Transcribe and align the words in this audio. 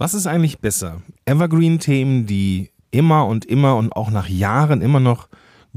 Was 0.00 0.14
ist 0.14 0.28
eigentlich 0.28 0.60
besser? 0.60 1.02
Evergreen-Themen, 1.24 2.24
die 2.24 2.70
immer 2.92 3.26
und 3.26 3.44
immer 3.44 3.76
und 3.76 3.96
auch 3.96 4.12
nach 4.12 4.28
Jahren 4.28 4.80
immer 4.80 5.00
noch 5.00 5.28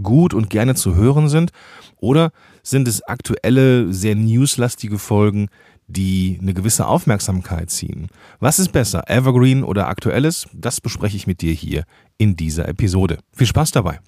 gut 0.02 0.36
und 0.36 0.52
gerne 0.52 0.76
zu 0.76 0.94
hören 0.94 1.28
sind? 1.28 1.52
Oder 1.98 2.32
sind 2.62 2.88
es 2.88 3.02
aktuelle, 3.02 3.92
sehr 3.92 4.14
newslastige 4.14 5.00
Folgen, 5.00 5.50
die 5.88 6.38
eine 6.40 6.54
gewisse 6.54 6.86
Aufmerksamkeit 6.86 7.72
ziehen? 7.72 8.10
Was 8.40 8.60
ist 8.60 8.72
besser, 8.72 9.10
Evergreen 9.10 9.64
oder 9.64 9.88
aktuelles? 9.88 10.46
Das 10.54 10.82
bespreche 10.82 11.18
ich 11.18 11.26
mit 11.26 11.42
dir 11.42 11.54
hier 11.54 11.84
in 12.20 12.36
dieser 12.36 12.68
Episode. 12.70 13.18
Viel 13.34 13.48
Spaß 13.48 13.72
dabei! 13.72 14.02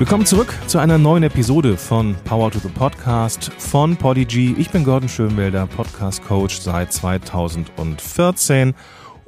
Willkommen 0.00 0.24
zurück 0.24 0.54
zu 0.66 0.78
einer 0.78 0.96
neuen 0.96 1.24
Episode 1.24 1.76
von 1.76 2.16
Power 2.24 2.50
to 2.50 2.58
the 2.58 2.70
Podcast 2.70 3.52
von 3.58 3.98
Podigy. 3.98 4.54
Ich 4.56 4.70
bin 4.70 4.82
Gordon 4.82 5.10
Schönwelder, 5.10 5.66
Podcast 5.66 6.24
Coach 6.24 6.58
seit 6.58 6.90
2014 6.90 8.72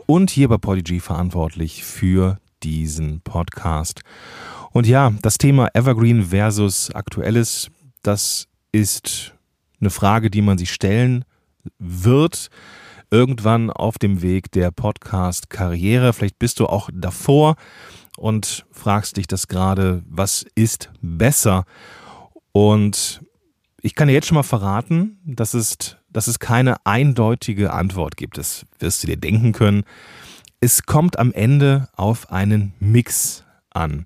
und 0.07 0.31
hier 0.31 0.48
bei 0.48 0.57
Podigy 0.57 0.98
verantwortlich 0.98 1.85
für 1.85 2.39
diesen 2.62 3.21
Podcast. 3.21 4.01
Und 4.71 4.87
ja, 4.87 5.12
das 5.21 5.37
Thema 5.37 5.69
Evergreen 5.75 6.23
versus 6.23 6.91
Aktuelles, 6.95 7.69
das 8.03 8.48
ist 8.73 9.34
eine 9.79 9.91
Frage, 9.91 10.31
die 10.31 10.41
man 10.41 10.57
sich 10.57 10.73
stellen 10.73 11.27
wird 11.79 12.48
irgendwann 13.11 13.70
auf 13.70 13.98
dem 13.98 14.23
Weg 14.23 14.51
der 14.53 14.70
Podcast-Karriere. 14.70 16.15
Vielleicht 16.15 16.39
bist 16.39 16.61
du 16.61 16.67
auch 16.67 16.89
davor 16.91 17.57
und 18.16 18.66
fragst 18.71 19.16
dich 19.16 19.27
das 19.27 19.48
gerade, 19.48 20.02
was 20.09 20.45
ist 20.55 20.91
besser? 21.01 21.65
Und 22.53 23.23
ich 23.80 23.95
kann 23.95 24.09
dir 24.09 24.15
jetzt 24.15 24.28
schon 24.28 24.37
mal 24.37 24.42
verraten, 24.42 25.19
dass 25.25 25.55
es, 25.55 25.97
dass 26.11 26.27
es 26.27 26.39
keine 26.39 26.84
eindeutige 26.87 27.72
Antwort 27.72 28.17
gibt. 28.17 28.39
Das 28.39 28.67
wirst 28.78 29.03
du 29.03 29.06
dir 29.06 29.17
denken 29.17 29.53
können. 29.53 29.84
Es 30.61 30.84
kommt 30.84 31.19
am 31.19 31.33
Ende 31.33 31.89
auf 31.97 32.31
einen 32.31 32.75
Mix 32.78 33.45
an 33.70 34.05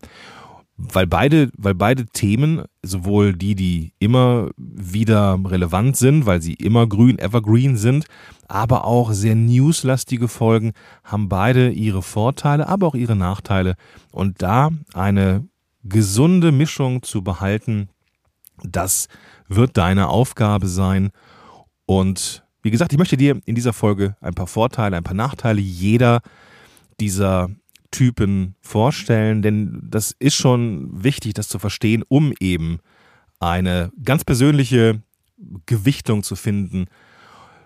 weil 0.76 1.06
beide, 1.06 1.50
weil 1.56 1.74
beide 1.74 2.06
Themen, 2.06 2.64
sowohl 2.82 3.32
die, 3.32 3.54
die 3.54 3.92
immer 3.98 4.50
wieder 4.56 5.38
relevant 5.42 5.96
sind, 5.96 6.26
weil 6.26 6.42
sie 6.42 6.54
immer 6.54 6.86
grün, 6.86 7.18
evergreen 7.18 7.76
sind, 7.76 8.04
aber 8.46 8.84
auch 8.84 9.12
sehr 9.12 9.34
newslastige 9.34 10.28
Folgen, 10.28 10.72
haben 11.02 11.28
beide 11.28 11.70
ihre 11.70 12.02
Vorteile, 12.02 12.68
aber 12.68 12.86
auch 12.86 12.94
ihre 12.94 13.16
Nachteile. 13.16 13.76
Und 14.12 14.42
da 14.42 14.70
eine 14.92 15.48
gesunde 15.82 16.52
Mischung 16.52 17.02
zu 17.02 17.22
behalten, 17.22 17.88
das 18.62 19.08
wird 19.48 19.76
deine 19.78 20.08
Aufgabe 20.08 20.66
sein. 20.66 21.10
Und 21.86 22.44
wie 22.62 22.70
gesagt, 22.70 22.92
ich 22.92 22.98
möchte 22.98 23.16
dir 23.16 23.40
in 23.46 23.54
dieser 23.54 23.72
Folge 23.72 24.16
ein 24.20 24.34
paar 24.34 24.46
Vorteile, 24.46 24.96
ein 24.96 25.04
paar 25.04 25.14
Nachteile 25.14 25.60
jeder 25.60 26.20
dieser 27.00 27.48
Typen 27.96 28.56
vorstellen, 28.60 29.40
denn 29.40 29.80
das 29.82 30.14
ist 30.18 30.34
schon 30.34 31.02
wichtig, 31.02 31.32
das 31.32 31.48
zu 31.48 31.58
verstehen, 31.58 32.04
um 32.08 32.34
eben 32.40 32.80
eine 33.40 33.90
ganz 34.04 34.22
persönliche 34.22 35.00
Gewichtung 35.64 36.22
zu 36.22 36.36
finden, 36.36 36.88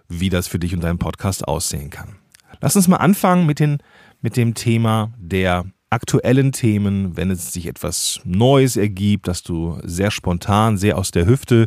wie 0.08 0.28
das 0.28 0.46
für 0.46 0.60
dich 0.60 0.72
und 0.72 0.84
deinen 0.84 1.00
Podcast 1.00 1.48
aussehen 1.48 1.90
kann. 1.90 2.14
Lass 2.60 2.76
uns 2.76 2.86
mal 2.86 2.98
anfangen 2.98 3.44
mit, 3.44 3.58
den, 3.58 3.78
mit 4.20 4.36
dem 4.36 4.54
Thema 4.54 5.12
der 5.18 5.64
aktuellen 5.90 6.52
Themen, 6.52 7.16
wenn 7.16 7.32
es 7.32 7.52
sich 7.52 7.66
etwas 7.66 8.20
Neues 8.22 8.76
ergibt, 8.76 9.26
dass 9.26 9.42
du 9.42 9.80
sehr 9.82 10.12
spontan, 10.12 10.76
sehr 10.76 10.96
aus 10.96 11.10
der 11.10 11.26
Hüfte 11.26 11.66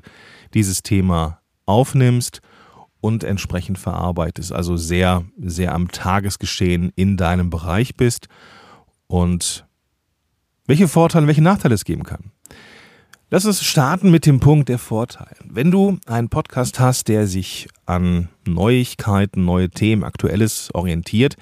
dieses 0.54 0.84
Thema 0.84 1.42
aufnimmst 1.66 2.40
und 3.04 3.26
entsprechend 3.26 3.78
verarbeitest, 3.78 4.54
also 4.54 4.78
sehr, 4.78 5.26
sehr 5.38 5.76
am 5.76 5.92
Tagesgeschehen 5.92 6.94
in 6.96 7.18
deinem 7.18 7.50
Bereich 7.50 7.98
bist 7.98 8.30
und 9.08 9.66
welche 10.68 10.88
Vorteile, 10.88 11.28
welche 11.28 11.42
Nachteile 11.42 11.76
es 11.76 11.84
geben 11.84 12.04
kann. 12.04 12.32
Lass 13.30 13.46
uns 13.46 13.62
starten 13.62 14.10
mit 14.10 14.26
dem 14.26 14.40
Punkt 14.40 14.70
der 14.70 14.80
Vorteile. 14.80 15.36
Wenn 15.44 15.70
du 15.70 15.98
einen 16.06 16.30
Podcast 16.30 16.80
hast, 16.80 17.10
der 17.10 17.28
sich 17.28 17.68
an 17.86 18.30
Neuigkeiten, 18.48 19.44
neue 19.44 19.70
Themen, 19.70 20.06
Aktuelles 20.06 20.70
orientiert, 20.74 21.36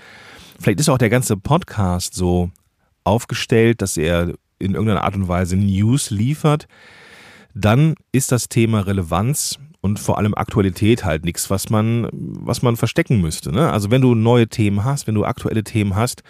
vielleicht 0.59 0.79
ist 0.79 0.89
auch 0.89 0.97
der 0.97 1.11
ganze 1.11 1.37
Podcast 1.37 2.15
so 2.15 2.49
aufgestellt, 3.03 3.83
dass 3.83 3.97
er 3.97 4.33
in 4.57 4.73
irgendeiner 4.73 5.03
Art 5.03 5.13
und 5.13 5.27
Weise 5.27 5.57
News 5.57 6.09
liefert, 6.09 6.67
dann 7.53 7.93
ist 8.11 8.31
das 8.31 8.49
Thema 8.49 8.79
Relevanz 8.79 9.59
und 9.81 9.99
vor 9.99 10.17
allem 10.17 10.35
Aktualität 10.35 11.03
halt 11.03 11.25
nichts, 11.25 11.49
was 11.49 11.69
man, 11.69 12.07
was 12.11 12.61
man 12.61 12.77
verstecken 12.77 13.19
müsste. 13.19 13.51
Ne? 13.51 13.71
Also 13.71 13.91
wenn 13.91 14.01
du 14.01 14.15
neue 14.15 14.47
Themen 14.47 14.83
hast, 14.83 15.07
wenn 15.07 15.15
du 15.15 15.25
aktuelle 15.25 15.63
Themen 15.63 15.95
hast, 15.95 16.23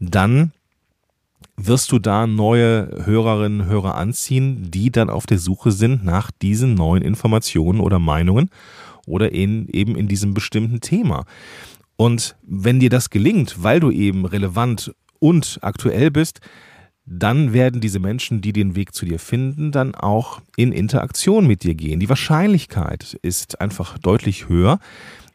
dann 0.00 0.52
wirst 1.56 1.92
du 1.92 1.98
da 1.98 2.26
neue 2.26 3.04
Hörerinnen 3.04 3.62
und 3.62 3.66
Hörer 3.66 3.94
anziehen, 3.94 4.70
die 4.70 4.90
dann 4.90 5.08
auf 5.08 5.26
der 5.26 5.38
Suche 5.38 5.72
sind 5.72 6.04
nach 6.04 6.30
diesen 6.30 6.74
neuen 6.74 7.02
Informationen 7.02 7.80
oder 7.80 7.98
Meinungen 7.98 8.50
oder 9.06 9.32
in, 9.32 9.68
eben 9.68 9.96
in 9.96 10.08
diesem 10.08 10.34
bestimmten 10.34 10.80
Thema. 10.80 11.24
Und 11.96 12.36
wenn 12.42 12.80
dir 12.80 12.90
das 12.90 13.08
gelingt, 13.08 13.62
weil 13.62 13.80
du 13.80 13.90
eben 13.90 14.26
relevant 14.26 14.94
und 15.18 15.58
aktuell 15.62 16.10
bist, 16.10 16.40
dann 17.06 17.52
werden 17.52 17.80
diese 17.80 18.00
Menschen, 18.00 18.40
die 18.40 18.52
den 18.52 18.74
Weg 18.74 18.94
zu 18.94 19.06
dir 19.06 19.20
finden, 19.20 19.70
dann 19.70 19.94
auch 19.94 20.40
in 20.56 20.72
Interaktion 20.72 21.46
mit 21.46 21.62
dir 21.62 21.74
gehen. 21.74 22.00
Die 22.00 22.08
Wahrscheinlichkeit 22.08 23.18
ist 23.22 23.60
einfach 23.60 23.96
deutlich 23.98 24.48
höher, 24.48 24.80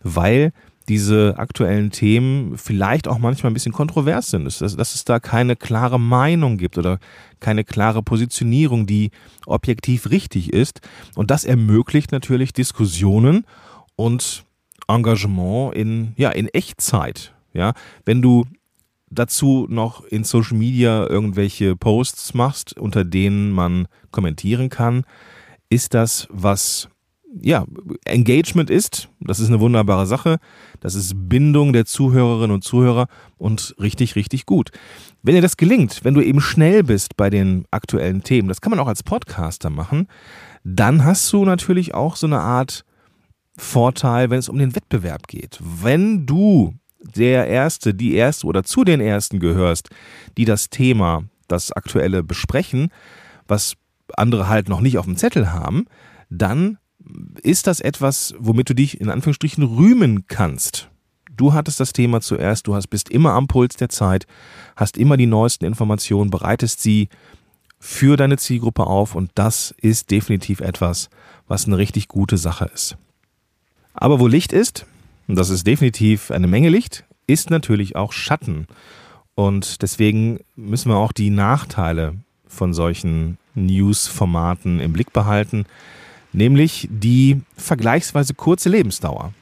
weil 0.04 0.52
diese 0.90 1.36
aktuellen 1.38 1.92
Themen 1.92 2.58
vielleicht 2.58 3.08
auch 3.08 3.20
manchmal 3.20 3.52
ein 3.52 3.54
bisschen 3.54 3.72
kontrovers 3.72 4.32
sind, 4.32 4.44
dass, 4.44 4.58
dass 4.58 4.96
es 4.96 5.06
da 5.06 5.20
keine 5.20 5.56
klare 5.56 6.00
Meinung 6.00 6.58
gibt 6.58 6.78
oder 6.78 7.00
keine 7.40 7.64
klare 7.64 8.04
Positionierung, 8.04 8.86
die 8.88 9.12
objektiv 9.46 10.10
richtig 10.10 10.52
ist. 10.52 10.82
Und 11.16 11.32
das 11.32 11.46
ermöglicht 11.46 12.12
natürlich 12.12 12.52
Diskussionen 12.52 13.46
und 13.96 14.44
Engagement 14.90 15.76
in, 15.76 16.14
ja, 16.18 16.32
in 16.32 16.48
Echtzeit. 16.50 17.34
Ja, 17.54 17.74
wenn 18.06 18.22
du 18.22 18.46
dazu 19.12 19.68
noch 19.70 20.04
in 20.06 20.24
Social 20.24 20.58
Media 20.58 21.06
irgendwelche 21.08 21.76
Posts 21.76 22.34
machst, 22.34 22.78
unter 22.78 23.06
denen 23.06 23.52
man 23.52 23.88
kommentieren 24.12 24.70
kann, 24.70 25.04
ist 25.70 25.94
das, 25.94 26.28
was 26.32 26.90
ja, 27.40 27.66
Engagement 28.06 28.70
ist, 28.70 29.10
das 29.20 29.40
ist 29.40 29.48
eine 29.48 29.60
wunderbare 29.60 30.06
Sache, 30.06 30.38
das 30.82 30.96
ist 30.96 31.14
Bindung 31.16 31.72
der 31.72 31.86
Zuhörerinnen 31.86 32.52
und 32.52 32.64
Zuhörer 32.64 33.08
und 33.38 33.74
richtig, 33.80 34.16
richtig 34.16 34.46
gut. 34.46 34.72
Wenn 35.24 35.36
dir 35.36 35.42
das 35.42 35.56
gelingt, 35.56 36.04
wenn 36.04 36.14
du 36.14 36.22
eben 36.22 36.42
schnell 36.42 36.84
bist 36.84 37.16
bei 37.16 37.30
den 37.30 37.66
aktuellen 37.72 38.24
Themen, 38.24 38.50
das 38.50 38.60
kann 38.60 38.72
man 38.72 38.80
auch 38.80 38.88
als 38.88 39.04
Podcaster 39.04 39.70
machen, 39.70 40.08
dann 40.64 41.06
hast 41.06 41.32
du 41.32 41.46
natürlich 41.46 41.94
auch 41.94 42.16
so 42.16 42.28
eine 42.28 42.40
Art 42.40 42.84
Vorteil, 43.58 44.30
wenn 44.30 44.40
es 44.40 44.50
um 44.50 44.58
den 44.58 44.76
Wettbewerb 44.76 45.28
geht. 45.28 45.60
Wenn 45.62 46.26
du 46.26 46.74
der 47.04 47.48
Erste, 47.48 47.94
die 47.94 48.16
Erste 48.16 48.48
oder 48.48 48.64
zu 48.64 48.84
den 48.84 49.02
Ersten 49.02 49.40
gehörst, 49.40 49.90
die 50.38 50.46
das 50.46 50.70
Thema, 50.70 51.24
das 51.48 51.72
Aktuelle 51.72 52.24
besprechen, 52.24 52.92
was 53.48 53.76
andere 54.16 54.48
halt 54.48 54.70
noch 54.70 54.82
nicht 54.82 54.98
auf 54.98 55.06
dem 55.06 55.18
Zettel 55.18 55.52
haben, 55.52 55.86
dann 56.30 56.78
ist 57.42 57.68
das 57.68 57.80
etwas, 57.80 58.34
womit 58.38 58.70
du 58.70 58.76
dich 58.76 59.02
in 59.02 59.10
Anführungsstrichen 59.10 59.64
rühmen 59.64 60.26
kannst? 60.28 60.90
Du 61.36 61.54
hattest 61.54 61.80
das 61.80 61.94
Thema 61.94 62.22
zuerst, 62.22 62.68
du 62.68 62.76
hast, 62.76 62.88
bist 62.88 63.10
immer 63.10 63.32
am 63.32 63.48
Puls 63.48 63.76
der 63.76 63.90
Zeit, 63.90 64.28
hast 64.76 64.98
immer 64.98 65.18
die 65.18 65.26
neuesten 65.26 65.66
Informationen, 65.66 66.30
bereitest 66.30 66.82
sie 66.82 67.10
für 67.80 68.16
deine 68.16 68.38
Zielgruppe 68.38 68.86
auf 68.86 69.16
und 69.16 69.32
das 69.36 69.74
ist 69.78 70.12
definitiv 70.12 70.60
etwas, 70.60 71.10
was 71.48 71.66
eine 71.66 71.78
richtig 71.78 72.08
gute 72.08 72.38
Sache 72.38 72.70
ist. 72.74 72.96
Aber 73.94 74.20
wo 74.20 74.28
Licht 74.28 74.54
ist, 74.54 74.86
und 75.32 75.38
das 75.38 75.50
ist 75.50 75.66
definitiv 75.66 76.30
eine 76.30 76.48
Menge 76.48 76.70
Licht, 76.70 77.06
ist 77.26 77.50
natürlich 77.50 77.96
auch 77.96 78.12
Schatten. 78.12 78.68
Und 79.34 79.82
deswegen 79.82 80.42
müssen 80.56 80.92
wir 80.92 80.98
auch 80.98 81.14
die 81.14 81.30
Nachteile 81.30 82.16
von 82.48 82.74
solchen 82.74 83.38
News-Formaten 83.56 84.80
im 84.80 84.94
Blick 84.94 85.14
behalten 85.14 85.66
nämlich 86.34 86.88
die 86.92 87.42
vergleichsweise 87.58 88.34
kurze 88.34 88.70
Lebensdauer. 88.70 89.34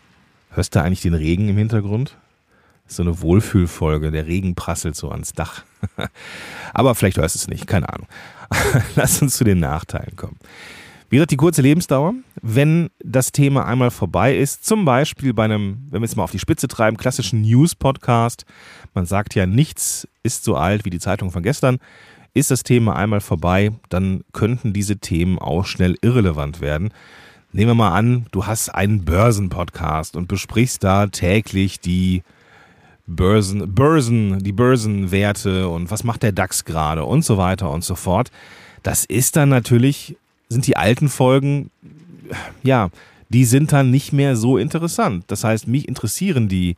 Hörst 0.51 0.75
du 0.75 0.81
eigentlich 0.81 1.01
den 1.01 1.13
Regen 1.13 1.49
im 1.49 1.57
Hintergrund? 1.57 2.15
So 2.87 3.03
eine 3.03 3.21
Wohlfühlfolge, 3.21 4.11
der 4.11 4.25
Regen 4.25 4.55
prasselt 4.55 4.95
so 4.95 5.11
ans 5.11 5.33
Dach. 5.33 5.63
Aber 6.73 6.95
vielleicht 6.95 7.17
hörst 7.17 7.35
du 7.35 7.39
es 7.39 7.47
nicht, 7.47 7.67
keine 7.67 7.89
Ahnung. 7.89 8.07
Lass 8.95 9.21
uns 9.21 9.37
zu 9.37 9.43
den 9.43 9.59
Nachteilen 9.59 10.15
kommen. 10.15 10.37
Wie 11.09 11.15
gesagt, 11.15 11.31
die 11.31 11.37
kurze 11.37 11.63
Lebensdauer, 11.63 12.13
wenn 12.41 12.91
das 13.03 13.31
Thema 13.31 13.65
einmal 13.65 13.89
vorbei 13.89 14.37
ist, 14.37 14.63
zum 14.63 14.85
Beispiel 14.85 15.33
bei 15.33 15.45
einem, 15.45 15.87
wenn 15.89 16.01
wir 16.01 16.05
es 16.05 16.15
mal 16.15 16.23
auf 16.23 16.31
die 16.31 16.37
Spitze 16.37 16.67
treiben, 16.67 16.97
klassischen 16.97 17.41
News-Podcast, 17.41 18.45
man 18.93 19.07
sagt 19.07 19.33
ja, 19.33 19.47
nichts 19.47 20.07
ist 20.21 20.43
so 20.43 20.55
alt 20.55 20.85
wie 20.85 20.91
die 20.91 20.99
Zeitung 20.99 21.31
von 21.31 21.41
gestern, 21.41 21.79
ist 22.35 22.51
das 22.51 22.61
Thema 22.61 22.95
einmal 22.95 23.21
vorbei, 23.21 23.71
dann 23.89 24.23
könnten 24.33 24.71
diese 24.71 24.97
Themen 24.97 25.39
auch 25.39 25.65
schnell 25.65 25.95
irrelevant 26.01 26.61
werden. 26.61 26.93
Nehmen 27.53 27.71
wir 27.71 27.75
mal 27.75 27.97
an, 27.97 28.27
du 28.31 28.45
hast 28.45 28.69
einen 28.69 29.03
Börsenpodcast 29.03 30.15
und 30.15 30.27
besprichst 30.27 30.83
da 30.83 31.07
täglich 31.07 31.79
die 31.79 32.21
Börsen, 33.07 33.73
Börsen, 33.73 34.37
die 34.43 34.51
Börsenwerte 34.51 35.67
und 35.69 35.89
was 35.89 36.03
macht 36.03 36.21
der 36.21 36.33
DAX 36.33 36.65
gerade 36.65 37.03
und 37.03 37.25
so 37.25 37.39
weiter 37.39 37.71
und 37.71 37.83
so 37.83 37.95
fort. 37.95 38.29
Das 38.83 39.05
ist 39.05 39.35
dann 39.35 39.49
natürlich, 39.49 40.15
sind 40.49 40.65
die 40.65 40.77
alten 40.77 41.09
Folgen, 41.09 41.69
ja, 42.63 42.89
die 43.29 43.45
sind 43.45 43.71
dann 43.71 43.91
nicht 43.91 44.11
mehr 44.11 44.35
so 44.35 44.57
interessant. 44.57 45.25
Das 45.27 45.43
heißt, 45.43 45.67
mich 45.67 45.87
interessieren 45.87 46.49
die 46.49 46.75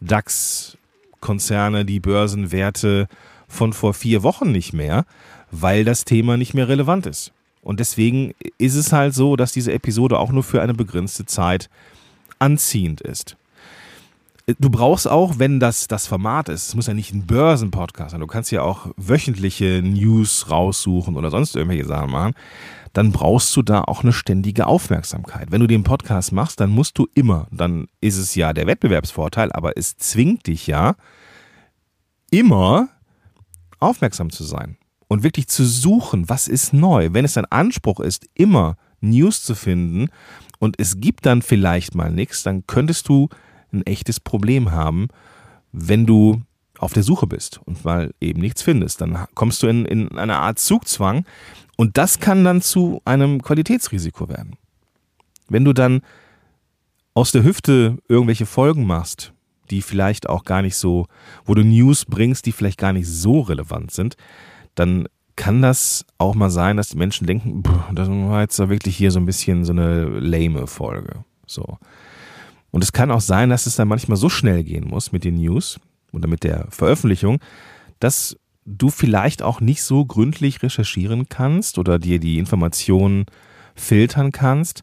DAX-Konzerne, 0.00 1.86
die 1.86 2.00
Börsenwerte 2.00 3.08
von 3.48 3.72
vor 3.72 3.94
vier 3.94 4.22
Wochen 4.22 4.52
nicht 4.52 4.74
mehr, 4.74 5.06
weil 5.50 5.84
das 5.84 6.04
Thema 6.04 6.36
nicht 6.36 6.52
mehr 6.52 6.68
relevant 6.68 7.06
ist. 7.06 7.32
Und 7.62 7.80
deswegen 7.80 8.34
ist 8.58 8.74
es 8.74 8.92
halt 8.92 9.14
so, 9.14 9.36
dass 9.36 9.52
diese 9.52 9.72
Episode 9.72 10.18
auch 10.18 10.30
nur 10.30 10.42
für 10.42 10.60
eine 10.60 10.74
begrenzte 10.74 11.24
Zeit 11.24 11.70
anziehend 12.38 13.00
ist. 13.00 13.36
Du 14.46 14.68
brauchst 14.68 15.08
auch, 15.08 15.38
wenn 15.38 15.58
das 15.58 15.88
das 15.88 16.06
Format 16.06 16.50
ist, 16.50 16.68
es 16.68 16.74
muss 16.74 16.86
ja 16.86 16.92
nicht 16.92 17.14
ein 17.14 17.24
Börsenpodcast 17.24 18.10
sein, 18.10 18.20
du 18.20 18.26
kannst 18.26 18.52
ja 18.52 18.60
auch 18.60 18.88
wöchentliche 18.98 19.80
News 19.82 20.50
raussuchen 20.50 21.16
oder 21.16 21.30
sonst 21.30 21.56
irgendwelche 21.56 21.86
Sachen 21.86 22.10
machen, 22.10 22.34
dann 22.92 23.10
brauchst 23.10 23.56
du 23.56 23.62
da 23.62 23.80
auch 23.80 24.02
eine 24.02 24.12
ständige 24.12 24.66
Aufmerksamkeit. 24.66 25.50
Wenn 25.50 25.62
du 25.62 25.66
den 25.66 25.82
Podcast 25.82 26.32
machst, 26.32 26.60
dann 26.60 26.68
musst 26.68 26.98
du 26.98 27.08
immer, 27.14 27.46
dann 27.52 27.88
ist 28.02 28.18
es 28.18 28.34
ja 28.34 28.52
der 28.52 28.66
Wettbewerbsvorteil, 28.66 29.50
aber 29.50 29.78
es 29.78 29.96
zwingt 29.96 30.46
dich 30.46 30.66
ja 30.66 30.94
immer 32.30 32.90
aufmerksam 33.80 34.28
zu 34.28 34.44
sein 34.44 34.76
und 35.08 35.22
wirklich 35.22 35.48
zu 35.48 35.64
suchen, 35.64 36.28
was 36.28 36.48
ist 36.48 36.74
neu. 36.74 37.08
Wenn 37.12 37.24
es 37.24 37.32
dein 37.32 37.46
Anspruch 37.46 37.98
ist, 37.98 38.28
immer 38.34 38.76
News 39.00 39.42
zu 39.42 39.54
finden 39.54 40.08
und 40.58 40.78
es 40.78 41.00
gibt 41.00 41.24
dann 41.24 41.40
vielleicht 41.40 41.94
mal 41.94 42.12
nichts, 42.12 42.42
dann 42.42 42.66
könntest 42.66 43.08
du 43.08 43.30
ein 43.74 43.86
echtes 43.86 44.20
Problem 44.20 44.70
haben, 44.70 45.08
wenn 45.72 46.06
du 46.06 46.42
auf 46.78 46.92
der 46.92 47.02
Suche 47.02 47.26
bist 47.26 47.60
und 47.64 47.84
mal 47.84 48.12
eben 48.20 48.40
nichts 48.40 48.62
findest. 48.62 49.00
Dann 49.00 49.26
kommst 49.34 49.62
du 49.62 49.66
in, 49.66 49.84
in 49.86 50.18
eine 50.18 50.36
Art 50.36 50.58
Zugzwang 50.58 51.24
und 51.76 51.96
das 51.98 52.20
kann 52.20 52.44
dann 52.44 52.62
zu 52.62 53.00
einem 53.04 53.42
Qualitätsrisiko 53.42 54.28
werden. 54.28 54.56
Wenn 55.48 55.64
du 55.64 55.72
dann 55.72 56.02
aus 57.14 57.32
der 57.32 57.44
Hüfte 57.44 57.98
irgendwelche 58.08 58.46
Folgen 58.46 58.86
machst, 58.86 59.32
die 59.70 59.82
vielleicht 59.82 60.28
auch 60.28 60.44
gar 60.44 60.62
nicht 60.62 60.76
so, 60.76 61.06
wo 61.44 61.54
du 61.54 61.62
News 61.62 62.04
bringst, 62.04 62.46
die 62.46 62.52
vielleicht 62.52 62.78
gar 62.78 62.92
nicht 62.92 63.08
so 63.08 63.40
relevant 63.40 63.90
sind, 63.92 64.16
dann 64.74 65.06
kann 65.36 65.62
das 65.62 66.04
auch 66.18 66.34
mal 66.34 66.50
sein, 66.50 66.76
dass 66.76 66.88
die 66.88 66.96
Menschen 66.96 67.26
denken, 67.26 67.62
das 67.92 68.08
war 68.08 68.42
jetzt 68.42 68.58
wirklich 68.58 68.96
hier 68.96 69.10
so 69.10 69.18
ein 69.18 69.26
bisschen 69.26 69.64
so 69.64 69.72
eine 69.72 70.04
lame 70.04 70.66
Folge. 70.66 71.24
So. 71.46 71.78
Und 72.74 72.82
es 72.82 72.92
kann 72.92 73.12
auch 73.12 73.20
sein, 73.20 73.50
dass 73.50 73.66
es 73.66 73.76
dann 73.76 73.86
manchmal 73.86 74.16
so 74.16 74.28
schnell 74.28 74.64
gehen 74.64 74.88
muss 74.88 75.12
mit 75.12 75.22
den 75.22 75.36
News 75.36 75.78
oder 76.12 76.26
mit 76.26 76.42
der 76.42 76.66
Veröffentlichung, 76.70 77.38
dass 78.00 78.36
du 78.64 78.90
vielleicht 78.90 79.42
auch 79.42 79.60
nicht 79.60 79.84
so 79.84 80.04
gründlich 80.04 80.60
recherchieren 80.60 81.28
kannst 81.28 81.78
oder 81.78 82.00
dir 82.00 82.18
die 82.18 82.36
Informationen 82.36 83.26
filtern 83.76 84.32
kannst. 84.32 84.82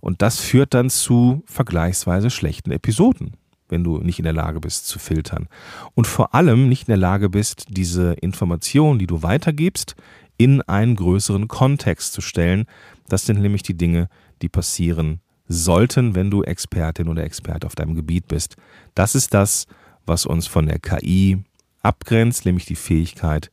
Und 0.00 0.20
das 0.20 0.40
führt 0.40 0.74
dann 0.74 0.90
zu 0.90 1.42
vergleichsweise 1.46 2.28
schlechten 2.28 2.70
Episoden 2.70 3.32
wenn 3.70 3.84
du 3.84 3.96
nicht 4.00 4.18
in 4.18 4.24
der 4.24 4.34
Lage 4.34 4.60
bist 4.60 4.86
zu 4.86 4.98
filtern. 4.98 5.48
Und 5.94 6.06
vor 6.06 6.34
allem 6.34 6.68
nicht 6.68 6.88
in 6.88 6.92
der 6.92 6.98
Lage 6.98 7.30
bist, 7.30 7.64
diese 7.70 8.12
Informationen, 8.12 8.98
die 8.98 9.06
du 9.06 9.22
weitergibst, 9.22 9.94
in 10.36 10.60
einen 10.60 10.94
größeren 10.94 11.48
Kontext 11.48 12.12
zu 12.12 12.20
stellen. 12.20 12.66
Das 13.08 13.24
sind 13.24 13.40
nämlich 13.40 13.62
die 13.62 13.78
Dinge, 13.78 14.10
die 14.42 14.50
passieren 14.50 15.22
sollten, 15.52 16.14
wenn 16.14 16.30
du 16.30 16.42
Expertin 16.42 17.08
oder 17.08 17.24
Experte 17.24 17.66
auf 17.66 17.74
deinem 17.74 17.94
Gebiet 17.94 18.28
bist. 18.28 18.56
Das 18.94 19.14
ist 19.14 19.34
das, 19.34 19.66
was 20.06 20.26
uns 20.26 20.46
von 20.46 20.66
der 20.66 20.78
KI 20.78 21.44
abgrenzt, 21.82 22.44
nämlich 22.44 22.64
die 22.64 22.76
Fähigkeit, 22.76 23.50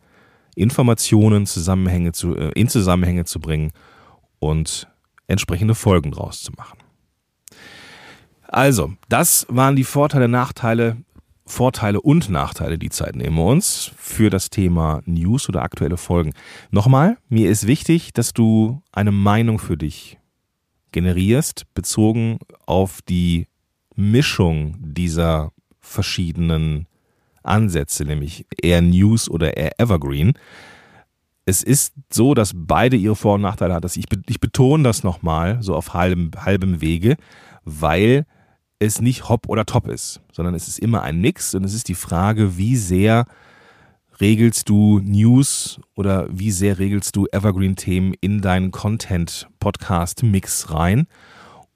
Informationen 0.56 1.46
Zusammenhänge 1.46 2.12
zu, 2.12 2.36
äh, 2.36 2.52
in 2.54 2.68
Zusammenhänge 2.68 3.26
zu 3.26 3.40
bringen 3.40 3.72
und 4.40 4.88
entsprechende 5.28 5.76
Folgen 5.76 6.12
draus 6.12 6.42
zu 6.42 6.52
machen. 6.54 6.80
Also, 8.48 8.94
das 9.10 9.46
waren 9.50 9.76
die 9.76 9.84
Vorteile, 9.84 10.28
Nachteile, 10.28 10.98
Vorteile 11.46 12.02
und 12.02 12.30
Nachteile, 12.30 12.78
die 12.78 12.90
Zeit 12.90 13.16
nehmen 13.16 13.36
wir 13.36 13.46
uns 13.46 13.92
für 13.98 14.30
das 14.30 14.50
Thema 14.50 15.02
News 15.06 15.50
oder 15.50 15.64
aktuelle 15.64 15.98
Folgen. 15.98 16.34
Nochmal, 16.72 17.18
mir 17.28 17.50
ist 17.50 17.68
wichtig, 17.68 18.14
dass 18.14 18.34
du 18.34 18.82
eine 18.92 19.12
Meinung 19.12 19.60
für 19.60 19.78
dich 19.78 20.19
generierst, 20.92 21.66
bezogen 21.74 22.40
auf 22.66 23.02
die 23.02 23.48
Mischung 23.96 24.78
dieser 24.80 25.52
verschiedenen 25.80 26.88
Ansätze, 27.44 28.06
nämlich 28.06 28.46
eher 28.62 28.82
News 28.82 29.30
oder 29.30 29.58
eher 29.58 29.80
Evergreen. 29.80 30.34
Es 31.46 31.64
ist 31.64 31.94
so, 32.12 32.34
dass 32.34 32.52
beide 32.56 32.96
ihre 32.96 33.16
Vor- 33.16 33.36
und 33.36 33.42
Nachteile. 33.42 33.80
Ich, 33.84 34.06
ich 34.28 34.40
betone 34.40 34.84
das 34.84 35.04
nochmal, 35.04 35.62
so 35.62 35.76
auf 35.76 35.94
halbem, 35.94 36.32
halbem 36.38 36.82
Wege, 36.82 37.18
weil 37.64 38.26
es 38.78 39.02
nicht 39.02 39.28
hopp 39.28 39.50
oder 39.50 39.66
top 39.66 39.88
ist, 39.88 40.22
sondern 40.32 40.56
es 40.56 40.68
ist 40.68 40.80
immer 40.80 41.02
ein 41.02 41.20
Mix 41.20 41.54
und 41.54 41.64
es 41.66 41.74
ist 41.74 41.90
die 41.90 41.96
Frage, 41.96 42.58
wie 42.58 42.78
sehr 42.78 43.26
regelst 44.22 44.70
du 44.70 45.00
News 45.00 45.80
oder 45.96 46.28
wie 46.32 46.52
sehr 46.52 46.80
regelst 46.80 47.16
du 47.16 47.28
Evergreen-Themen 47.32 48.14
in 48.20 48.42
deinen 48.42 48.72
Content-Podcast-Mix 48.72 50.74
rein 50.74 51.08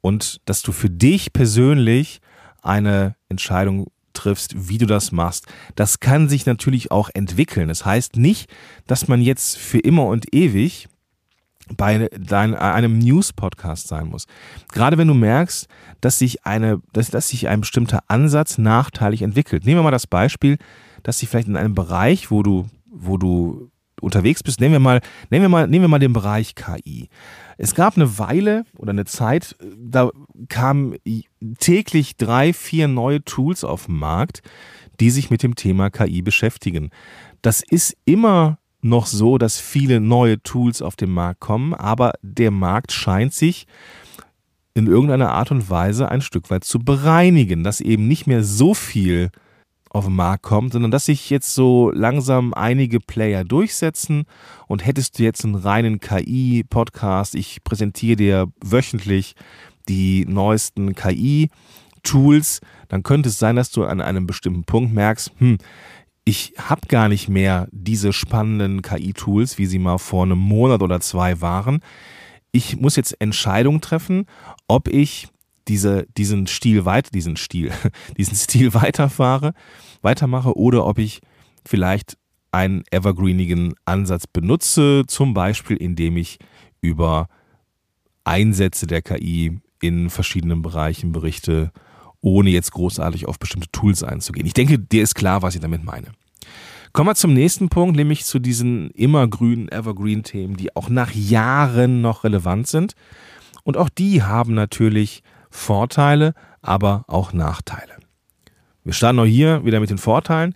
und 0.01 0.41
dass 0.45 0.61
du 0.61 0.71
für 0.71 0.89
dich 0.89 1.33
persönlich 1.33 2.19
eine 2.61 3.15
Entscheidung 3.29 3.87
triffst, 4.13 4.69
wie 4.69 4.77
du 4.77 4.85
das 4.85 5.11
machst. 5.11 5.47
Das 5.75 5.99
kann 5.99 6.29
sich 6.29 6.45
natürlich 6.45 6.91
auch 6.91 7.09
entwickeln. 7.13 7.67
Das 7.67 7.85
heißt 7.85 8.17
nicht, 8.17 8.49
dass 8.87 9.07
man 9.07 9.21
jetzt 9.21 9.57
für 9.57 9.79
immer 9.79 10.05
und 10.05 10.33
ewig 10.33 10.87
bei 11.77 12.09
dein, 12.19 12.55
einem 12.55 12.99
News-Podcast 12.99 13.87
sein 13.87 14.07
muss. 14.07 14.27
Gerade 14.71 14.97
wenn 14.97 15.07
du 15.07 15.13
merkst, 15.13 15.67
dass 16.01 16.19
sich, 16.19 16.45
eine, 16.45 16.81
dass, 16.91 17.09
dass 17.09 17.29
sich 17.29 17.47
ein 17.47 17.61
bestimmter 17.61 18.03
Ansatz 18.07 18.57
nachteilig 18.57 19.21
entwickelt. 19.21 19.65
Nehmen 19.65 19.79
wir 19.79 19.83
mal 19.83 19.91
das 19.91 20.07
Beispiel, 20.07 20.57
dass 21.03 21.19
sich 21.19 21.29
vielleicht 21.29 21.47
in 21.47 21.57
einem 21.57 21.75
Bereich, 21.75 22.31
wo 22.31 22.43
du, 22.43 22.67
wo 22.85 23.17
du 23.17 23.69
unterwegs 24.01 24.43
bist, 24.43 24.59
nehmen 24.59 24.73
wir 24.73 24.79
mal, 24.79 25.01
nehmen 25.29 25.43
wir 25.43 25.49
mal, 25.49 25.67
nehmen 25.67 25.83
wir 25.83 25.89
mal 25.89 25.99
den 25.99 26.13
Bereich 26.13 26.55
KI. 26.55 27.09
Es 27.57 27.75
gab 27.75 27.95
eine 27.95 28.17
Weile 28.17 28.65
oder 28.77 28.91
eine 28.91 29.05
Zeit, 29.05 29.55
da 29.77 30.09
kamen 30.49 30.95
täglich 31.59 32.17
drei, 32.17 32.53
vier 32.53 32.87
neue 32.87 33.23
Tools 33.23 33.63
auf 33.63 33.85
den 33.85 33.95
Markt, 33.95 34.41
die 34.99 35.09
sich 35.09 35.29
mit 35.29 35.43
dem 35.43 35.55
Thema 35.55 35.89
KI 35.89 36.21
beschäftigen. 36.21 36.89
Das 37.41 37.61
ist 37.61 37.95
immer 38.05 38.59
noch 38.81 39.05
so, 39.05 39.37
dass 39.37 39.59
viele 39.59 39.99
neue 39.99 40.41
Tools 40.43 40.81
auf 40.81 40.95
den 40.95 41.11
Markt 41.11 41.39
kommen, 41.39 41.73
aber 41.73 42.13
der 42.21 42.51
Markt 42.51 42.91
scheint 42.91 43.33
sich 43.33 43.65
in 44.73 44.87
irgendeiner 44.87 45.31
Art 45.31 45.51
und 45.51 45.69
Weise 45.69 46.09
ein 46.09 46.21
Stück 46.21 46.49
weit 46.49 46.63
zu 46.63 46.79
bereinigen, 46.79 47.63
dass 47.63 47.79
eben 47.79 48.07
nicht 48.07 48.27
mehr 48.27 48.43
so 48.43 48.73
viel 48.73 49.29
auf 49.93 50.05
den 50.05 50.15
Markt 50.15 50.43
kommt, 50.43 50.73
sondern 50.73 50.91
dass 50.91 51.05
sich 51.05 51.29
jetzt 51.29 51.53
so 51.53 51.91
langsam 51.91 52.53
einige 52.53 52.99
Player 52.99 53.43
durchsetzen 53.43 54.25
und 54.67 54.85
hättest 54.85 55.17
du 55.17 55.23
jetzt 55.23 55.45
einen 55.45 55.55
reinen 55.55 55.99
KI-Podcast, 55.99 57.35
ich 57.35 57.63
präsentiere 57.63 58.15
dir 58.17 58.47
wöchentlich 58.61 59.35
die 59.87 60.25
neuesten 60.25 60.95
KI-Tools, 60.95 62.59
dann 62.89 63.03
könnte 63.03 63.29
es 63.29 63.37
sein, 63.37 63.55
dass 63.55 63.71
du 63.71 63.85
an 63.85 64.01
einem 64.01 64.25
bestimmten 64.25 64.63
Punkt 64.63 64.93
merkst, 64.93 65.31
hm, 65.37 65.59
ich 66.25 66.53
habe 66.57 66.87
gar 66.87 67.07
nicht 67.07 67.29
mehr 67.29 67.67
diese 67.71 68.13
spannenden 68.13 68.81
KI-Tools, 68.81 69.57
wie 69.57 69.65
sie 69.67 69.79
mal 69.79 69.99
vor 69.99 70.23
einem 70.23 70.39
Monat 70.39 70.81
oder 70.81 71.01
zwei 71.01 71.41
waren. 71.41 71.81
Ich 72.51 72.77
muss 72.77 72.95
jetzt 72.95 73.19
Entscheidungen 73.19 73.81
treffen, 73.81 74.25
ob 74.67 74.87
ich 74.87 75.27
diese, 75.67 76.05
diesen 76.17 76.47
Stil 76.47 76.85
weiter, 76.85 77.09
diesen 77.11 77.37
Stil, 77.37 77.71
diesen 78.17 78.35
Stil 78.35 78.73
weiterfahre, 78.73 79.53
weitermache 80.01 80.57
oder 80.57 80.85
ob 80.85 80.99
ich 80.99 81.21
vielleicht 81.65 82.17
einen 82.51 82.83
evergreenigen 82.91 83.73
Ansatz 83.85 84.27
benutze, 84.27 85.03
zum 85.07 85.33
Beispiel 85.33 85.77
indem 85.77 86.17
ich 86.17 86.37
über 86.81 87.27
Einsätze 88.23 88.87
der 88.87 89.01
KI 89.01 89.59
in 89.81 90.09
verschiedenen 90.09 90.61
Bereichen 90.61 91.11
berichte 91.11 91.71
ohne 92.23 92.49
jetzt 92.51 92.71
großartig 92.71 93.27
auf 93.27 93.37
bestimmte 93.37 93.69
Tools 93.71 94.01
einzugehen. 94.01 94.47
Ich 94.47 94.53
denke, 94.53 94.79
dir 94.79 95.03
ist 95.03 95.13
klar, 95.13 95.41
was 95.41 95.55
ich 95.55 95.61
damit 95.61 95.83
meine. 95.83 96.07
Kommen 96.93 97.09
wir 97.09 97.15
zum 97.15 97.33
nächsten 97.33 97.69
Punkt, 97.69 97.97
nämlich 97.97 98.23
zu 98.23 98.39
diesen 98.39 98.91
immergrünen 98.91 99.67
Evergreen-Themen, 99.69 100.55
die 100.55 100.75
auch 100.75 100.89
nach 100.89 101.11
Jahren 101.11 102.01
noch 102.01 102.23
relevant 102.23 102.67
sind. 102.67 102.93
Und 103.63 103.77
auch 103.77 103.89
die 103.89 104.23
haben 104.23 104.53
natürlich 104.53 105.21
Vorteile, 105.53 106.33
aber 106.61 107.05
auch 107.07 107.31
Nachteile. 107.31 107.93
Wir 108.83 108.93
starten 108.93 109.19
auch 109.19 109.25
hier 109.25 109.63
wieder 109.63 109.79
mit 109.79 109.89
den 109.89 109.97
Vorteilen. 109.97 110.55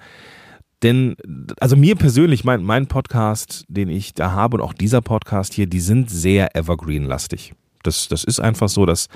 Denn, 0.84 1.16
also 1.60 1.75
mir 1.75 1.96
persönlich, 1.96 2.44
mein, 2.44 2.63
mein 2.63 2.88
Podcast, 2.88 3.63
den 3.68 3.89
ich 3.89 4.13
da 4.13 4.32
habe 4.32 4.58
und 4.58 4.63
auch 4.63 4.74
dieser 4.74 5.01
Podcast 5.01 5.54
hier, 5.54 5.68
die 5.68 5.80
sind 5.80 6.10
sehr 6.10 6.56
evergreen-lastig. 6.56 7.54
Das, 7.84 8.08
das 8.08 8.24
ist 8.24 8.39
einfach 8.39 8.70
so, 8.70 8.86
dass, 8.86 9.08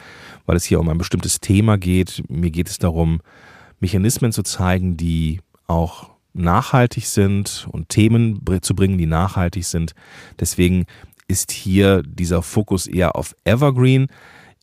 weil 0.45 0.55
es 0.55 0.63
hier 0.63 0.79
um 0.79 0.87
ein 0.89 0.97
bestimmtes 0.97 1.39
Thema 1.39 1.77
geht, 1.77 2.23
mir 2.29 2.51
geht 2.51 2.69
es 2.69 2.77
darum, 2.77 3.19
Mechanismen 3.79 4.31
zu 4.31 4.43
zeigen, 4.43 4.97
die 4.97 5.41
auch 5.67 6.11
nachhaltig 6.33 7.07
sind 7.07 7.67
und 7.71 7.89
Themen 7.89 8.39
zu 8.61 8.75
bringen, 8.75 8.97
die 8.97 9.07
nachhaltig 9.07 9.65
sind. 9.65 9.93
Deswegen 10.39 10.85
ist 11.27 11.51
hier 11.51 12.01
dieser 12.03 12.41
Fokus 12.41 12.87
eher 12.87 13.15
auf 13.15 13.35
Evergreen. 13.43 14.07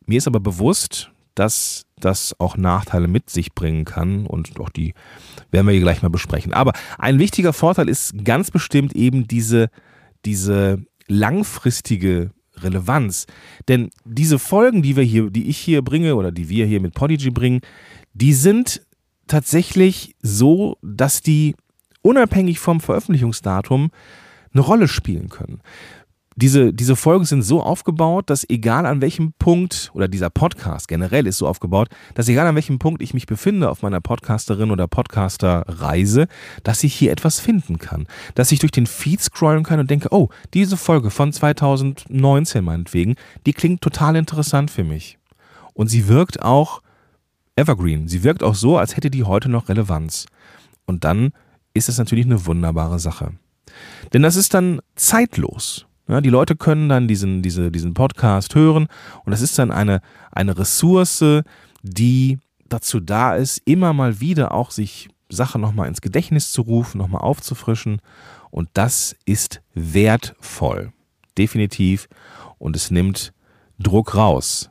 Mir 0.08 0.16
ist 0.16 0.26
aber 0.26 0.40
bewusst, 0.40 1.10
dass 1.34 1.84
das 2.00 2.34
auch 2.40 2.56
Nachteile 2.56 3.08
mit 3.08 3.28
sich 3.28 3.54
bringen 3.54 3.84
kann 3.84 4.26
und 4.26 4.58
auch 4.58 4.70
die 4.70 4.94
werden 5.50 5.66
wir 5.66 5.72
hier 5.72 5.82
gleich 5.82 6.00
mal 6.00 6.08
besprechen. 6.08 6.54
Aber 6.54 6.72
ein 6.96 7.18
wichtiger 7.18 7.52
Vorteil 7.52 7.90
ist 7.90 8.24
ganz 8.24 8.50
bestimmt 8.50 8.96
eben 8.96 9.28
diese, 9.28 9.68
diese 10.24 10.82
langfristige 11.08 12.30
Relevanz. 12.56 13.26
Denn 13.68 13.90
diese 14.06 14.38
Folgen, 14.38 14.80
die 14.80 14.96
wir 14.96 15.04
hier, 15.04 15.30
die 15.30 15.50
ich 15.50 15.58
hier 15.58 15.82
bringe 15.82 16.16
oder 16.16 16.32
die 16.32 16.48
wir 16.48 16.64
hier 16.64 16.80
mit 16.80 16.94
Podigy 16.94 17.30
bringen, 17.30 17.60
die 18.14 18.32
sind 18.32 18.80
tatsächlich 19.26 20.16
so, 20.22 20.78
dass 20.80 21.20
die 21.20 21.54
unabhängig 22.00 22.60
vom 22.60 22.80
Veröffentlichungsdatum 22.80 23.90
eine 24.54 24.62
Rolle 24.62 24.88
spielen 24.88 25.28
können 25.28 25.60
diese, 26.40 26.72
diese 26.72 26.94
Folgen 26.94 27.24
sind 27.24 27.42
so 27.42 27.60
aufgebaut, 27.60 28.30
dass 28.30 28.48
egal 28.48 28.86
an 28.86 29.00
welchem 29.00 29.32
Punkt, 29.32 29.90
oder 29.92 30.06
dieser 30.06 30.30
Podcast 30.30 30.86
generell 30.86 31.26
ist 31.26 31.38
so 31.38 31.48
aufgebaut, 31.48 31.88
dass 32.14 32.28
egal 32.28 32.46
an 32.46 32.54
welchem 32.54 32.78
Punkt 32.78 33.02
ich 33.02 33.12
mich 33.12 33.26
befinde 33.26 33.68
auf 33.68 33.82
meiner 33.82 34.00
Podcasterin 34.00 34.70
oder 34.70 34.86
Podcaster-Reise, 34.86 36.28
dass 36.62 36.84
ich 36.84 36.94
hier 36.94 37.10
etwas 37.10 37.40
finden 37.40 37.78
kann. 37.78 38.06
Dass 38.36 38.52
ich 38.52 38.60
durch 38.60 38.70
den 38.70 38.86
Feed 38.86 39.20
scrollen 39.20 39.64
kann 39.64 39.80
und 39.80 39.90
denke, 39.90 40.12
oh, 40.12 40.28
diese 40.54 40.76
Folge 40.76 41.10
von 41.10 41.32
2019 41.32 42.64
meinetwegen, 42.64 43.16
die 43.44 43.52
klingt 43.52 43.80
total 43.80 44.14
interessant 44.14 44.70
für 44.70 44.84
mich. 44.84 45.18
Und 45.74 45.88
sie 45.88 46.06
wirkt 46.06 46.40
auch 46.40 46.82
evergreen. 47.56 48.06
Sie 48.06 48.22
wirkt 48.22 48.44
auch 48.44 48.54
so, 48.54 48.78
als 48.78 48.96
hätte 48.96 49.10
die 49.10 49.24
heute 49.24 49.48
noch 49.48 49.68
Relevanz. 49.68 50.26
Und 50.86 51.02
dann 51.02 51.32
ist 51.74 51.88
es 51.88 51.98
natürlich 51.98 52.26
eine 52.26 52.46
wunderbare 52.46 53.00
Sache. 53.00 53.32
Denn 54.12 54.22
das 54.22 54.36
ist 54.36 54.54
dann 54.54 54.80
zeitlos. 54.94 55.87
Ja, 56.08 56.20
die 56.20 56.30
Leute 56.30 56.56
können 56.56 56.88
dann 56.88 57.06
diesen, 57.06 57.42
diese, 57.42 57.70
diesen 57.70 57.94
Podcast 57.94 58.54
hören 58.54 58.88
und 59.24 59.30
das 59.30 59.42
ist 59.42 59.58
dann 59.58 59.70
eine, 59.70 60.00
eine 60.32 60.56
Ressource, 60.58 61.22
die 61.82 62.38
dazu 62.68 63.00
da 63.00 63.34
ist, 63.34 63.60
immer 63.64 63.92
mal 63.92 64.20
wieder 64.20 64.52
auch 64.52 64.70
sich 64.70 65.08
Sachen 65.28 65.60
nochmal 65.60 65.88
ins 65.88 66.00
Gedächtnis 66.00 66.52
zu 66.52 66.62
rufen, 66.62 66.98
nochmal 66.98 67.22
aufzufrischen. 67.22 68.00
Und 68.50 68.68
das 68.72 69.16
ist 69.26 69.60
wertvoll. 69.74 70.92
Definitiv. 71.36 72.08
Und 72.58 72.76
es 72.76 72.90
nimmt 72.90 73.32
Druck 73.78 74.14
raus. 74.14 74.70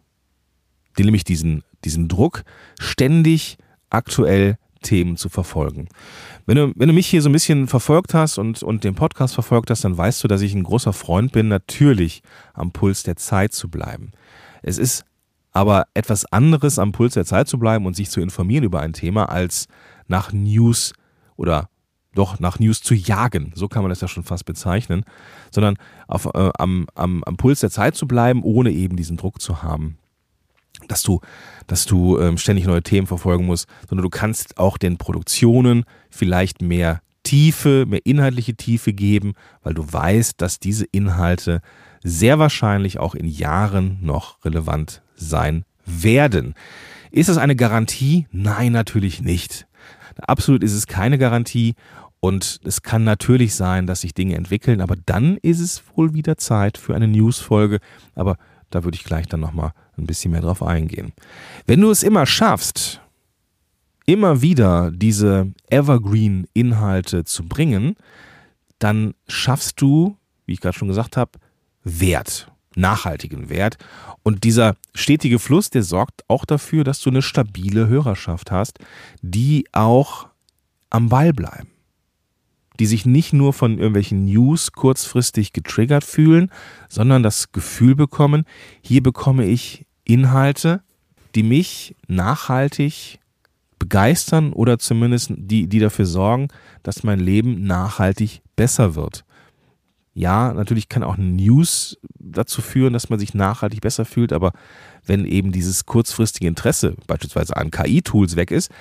Nämlich 0.98 1.24
diesen, 1.24 1.63
diesen 1.84 2.08
Druck, 2.08 2.44
ständig 2.79 3.58
aktuell 3.89 4.58
Themen 4.88 5.17
zu 5.17 5.27
verfolgen. 5.27 5.89
Wenn 6.46 6.56
du, 6.56 6.74
wenn 6.75 6.88
du 6.88 6.94
mich 6.94 7.08
hier 7.08 7.22
so 7.22 7.29
ein 7.29 7.34
bisschen 7.34 7.67
verfolgt 7.67 8.13
hast 8.13 8.38
und, 8.38 8.63
und 8.63 8.84
den 8.84 8.96
Podcast 8.96 9.34
verfolgt 9.34 9.70
hast, 9.70 9.84
dann 9.84 9.98
weißt 9.98 10.24
du, 10.24 10.27
dass 10.27 10.41
ich 10.41 10.56
ein 10.56 10.63
großer 10.63 10.94
Freund 10.94 11.34
bin, 11.34 11.50
natürlich 11.50 12.24
am 12.53 12.72
Puls 12.72 13.03
der 13.03 13.17
Zeit 13.17 13.53
zu 13.53 13.70
bleiben. 13.70 14.13
Es 14.63 14.77
ist 14.77 15.03
aber 15.51 15.88
etwas 15.94 16.25
anderes, 16.32 16.79
am 16.79 16.94
Puls 16.94 17.15
der 17.15 17.25
Zeit 17.25 17.48
zu 17.48 17.60
bleiben 17.60 17.86
und 17.86 17.96
sich 17.96 18.10
zu 18.10 18.22
informieren 18.22 18.63
über 18.63 18.79
ein 18.79 18.94
Thema, 18.94 19.29
als 19.29 19.67
nach 20.08 20.32
News 20.32 20.94
oder 21.36 21.70
doch 22.13 22.39
nach 22.39 22.60
News 22.60 22.82
zu 22.82 22.96
jagen, 22.96 23.51
so 23.53 23.67
kann 23.67 23.84
man 23.84 23.89
das 23.89 24.01
ja 24.01 24.08
schon 24.08 24.24
fast 24.24 24.46
bezeichnen, 24.46 25.03
sondern 25.51 25.75
auf, 26.08 26.25
äh, 26.25 26.51
am, 26.58 26.88
am, 26.96 27.24
am 27.25 27.38
Puls 27.38 27.60
der 27.60 27.70
Zeit 27.70 27.96
zu 27.96 28.08
bleiben, 28.08 28.41
ohne 28.44 28.72
eben 28.72 28.96
diesen 28.96 29.17
Druck 29.17 29.41
zu 29.41 29.62
haben 29.62 30.00
dass 30.88 31.03
du, 31.03 31.20
dass 31.67 31.86
du 31.86 32.20
ähm, 32.20 32.38
ständig 32.38 32.65
neue 32.65 32.84
Themen 32.84 33.08
verfolgen 33.08 33.46
musst, 33.46 33.67
sondern 33.89 34.03
du 34.03 34.10
kannst 34.10 34.58
auch 34.58 34.77
den 34.77 34.98
Produktionen 34.98 35.84
vielleicht 36.10 36.62
mehr 36.62 37.01
Tiefe, 37.24 37.86
mehr 37.88 38.06
inhaltliche 38.06 38.56
Tiefe 38.56 38.94
geben, 38.94 39.34
weil 39.62 39.74
du 39.74 39.84
weißt, 39.86 40.41
dass 40.41 40.60
diese 40.60 40.86
Inhalte 40.86 41.62
sehr 42.03 42.39
wahrscheinlich 42.39 43.00
auch 43.00 43.15
in 43.15 43.25
Jahren 43.25 43.98
noch 44.01 44.44
relevant 44.46 45.01
sein 45.15 45.65
werden. 45.86 46.53
Ist 47.12 47.29
es 47.29 47.38
eine 47.38 47.56
Garantie? 47.56 48.27
Nein, 48.32 48.72
natürlich 48.72 49.22
nicht. 49.22 49.67
Absolut 50.20 50.63
ist 50.63 50.74
es 50.74 50.88
keine 50.88 51.17
Garantie 51.17 51.75
und 52.20 52.60
es 52.63 52.82
kann 52.82 53.03
natürlich 53.03 53.56
sein, 53.56 53.88
dass 53.88 54.01
sich 54.01 54.13
Dinge 54.13 54.36
entwickeln, 54.36 54.82
aber 54.82 54.96
dann 55.06 55.38
ist 55.38 55.60
es 55.60 55.84
wohl 55.96 56.13
wieder 56.13 56.38
Zeit 56.38 56.77
für 56.77 56.96
eine 56.96 57.08
Newsfolge. 57.08 57.79
Aber 58.15 58.38
da 58.69 58.83
würde 58.83 58.95
ich 58.95 59.03
gleich 59.03 59.27
dann 59.27 59.39
nochmal 59.39 59.74
ein 59.97 60.05
bisschen 60.05 60.31
mehr 60.31 60.41
drauf 60.41 60.62
eingehen. 60.62 61.13
Wenn 61.65 61.81
du 61.81 61.89
es 61.89 62.03
immer 62.03 62.25
schaffst, 62.25 63.01
immer 64.05 64.41
wieder 64.41 64.91
diese 64.91 65.51
Evergreen-Inhalte 65.69 67.24
zu 67.25 67.47
bringen, 67.47 67.95
dann 68.79 69.13
schaffst 69.27 69.81
du, 69.81 70.17
wie 70.45 70.53
ich 70.53 70.62
gerade 70.62 70.77
schon 70.77 70.88
gesagt 70.88 71.17
habe, 71.17 71.31
Wert, 71.83 72.51
nachhaltigen 72.75 73.50
Wert. 73.50 73.77
Und 74.24 74.43
dieser 74.43 74.75
stetige 74.93 75.39
Fluss, 75.39 75.69
der 75.69 75.83
sorgt 75.83 76.24
auch 76.27 76.45
dafür, 76.45 76.83
dass 76.83 77.01
du 77.01 77.09
eine 77.09 77.21
stabile 77.21 77.88
Hörerschaft 77.88 78.51
hast, 78.51 78.79
die 79.21 79.65
auch 79.71 80.27
am 80.89 81.09
Ball 81.09 81.33
bleiben 81.33 81.69
die 82.79 82.86
sich 82.86 83.05
nicht 83.05 83.34
nur 83.34 83.53
von 83.53 83.77
irgendwelchen 83.77 84.25
News 84.25 84.72
kurzfristig 84.72 85.53
getriggert 85.53 86.03
fühlen, 86.03 86.51
sondern 86.89 87.24
das 87.24 87.51
Gefühl 87.51 87.96
bekommen, 87.96 88.46
hier 88.81 89.01
bekomme 89.01 89.46
ich 89.46 89.86
Inhalte, 90.03 90.81
die 91.36 91.43
mich 91.43 91.96
nachhaltig 92.07 93.19
begeistern 93.79 94.53
oder 94.53 94.79
zumindest 94.79 95.34
die, 95.36 95.67
die 95.67 95.79
dafür 95.79 96.05
sorgen, 96.05 96.48
dass 96.84 97.03
mein 97.03 97.19
Leben 97.19 97.63
nachhaltig 97.63 98.41
besser 98.55 98.96
wird. 98.96 99.24
Ja, 100.13 100.51
natürlich 100.51 100.89
kann 100.89 101.03
auch 101.03 101.17
News 101.17 102.00
dazu 102.17 102.63
führen, 102.63 102.93
dass 102.93 103.10
man 103.10 103.19
sich 103.19 103.36
nachhaltig 103.36 103.81
besser 103.81 104.03
fühlt, 104.03 104.34
aber 104.34 104.51
wenn 105.05 105.25
eben 105.25 105.51
dieses 105.51 105.86
kurzfristige 105.86 106.48
Interesse 106.48 106.96
beispielsweise 107.05 107.55
an 107.55 107.69
KI-Tools 107.69 108.36
weg 108.36 108.50
ist, 108.50 108.72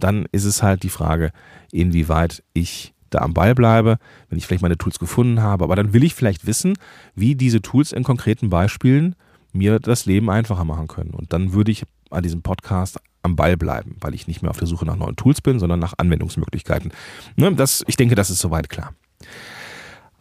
dann 0.00 0.26
ist 0.32 0.44
es 0.44 0.62
halt 0.62 0.82
die 0.82 0.88
Frage, 0.88 1.32
inwieweit 1.72 2.42
ich 2.52 2.94
da 3.10 3.20
am 3.20 3.34
Ball 3.34 3.54
bleibe, 3.54 3.98
wenn 4.28 4.38
ich 4.38 4.46
vielleicht 4.46 4.62
meine 4.62 4.78
Tools 4.78 4.98
gefunden 4.98 5.40
habe. 5.40 5.64
Aber 5.64 5.76
dann 5.76 5.92
will 5.92 6.04
ich 6.04 6.14
vielleicht 6.14 6.46
wissen, 6.46 6.74
wie 7.14 7.34
diese 7.34 7.62
Tools 7.62 7.92
in 7.92 8.04
konkreten 8.04 8.50
Beispielen 8.50 9.14
mir 9.52 9.78
das 9.78 10.06
Leben 10.06 10.30
einfacher 10.30 10.64
machen 10.64 10.88
können. 10.88 11.10
Und 11.10 11.32
dann 11.32 11.52
würde 11.52 11.72
ich 11.72 11.84
an 12.10 12.22
diesem 12.22 12.42
Podcast 12.42 12.98
am 13.22 13.36
Ball 13.36 13.56
bleiben, 13.56 13.96
weil 14.00 14.14
ich 14.14 14.26
nicht 14.26 14.42
mehr 14.42 14.50
auf 14.50 14.58
der 14.58 14.68
Suche 14.68 14.84
nach 14.84 14.96
neuen 14.96 15.16
Tools 15.16 15.40
bin, 15.40 15.58
sondern 15.58 15.80
nach 15.80 15.94
Anwendungsmöglichkeiten. 15.96 16.92
Ne, 17.36 17.52
das, 17.54 17.84
ich 17.86 17.96
denke, 17.96 18.14
das 18.14 18.30
ist 18.30 18.40
soweit 18.40 18.68
klar. 18.68 18.94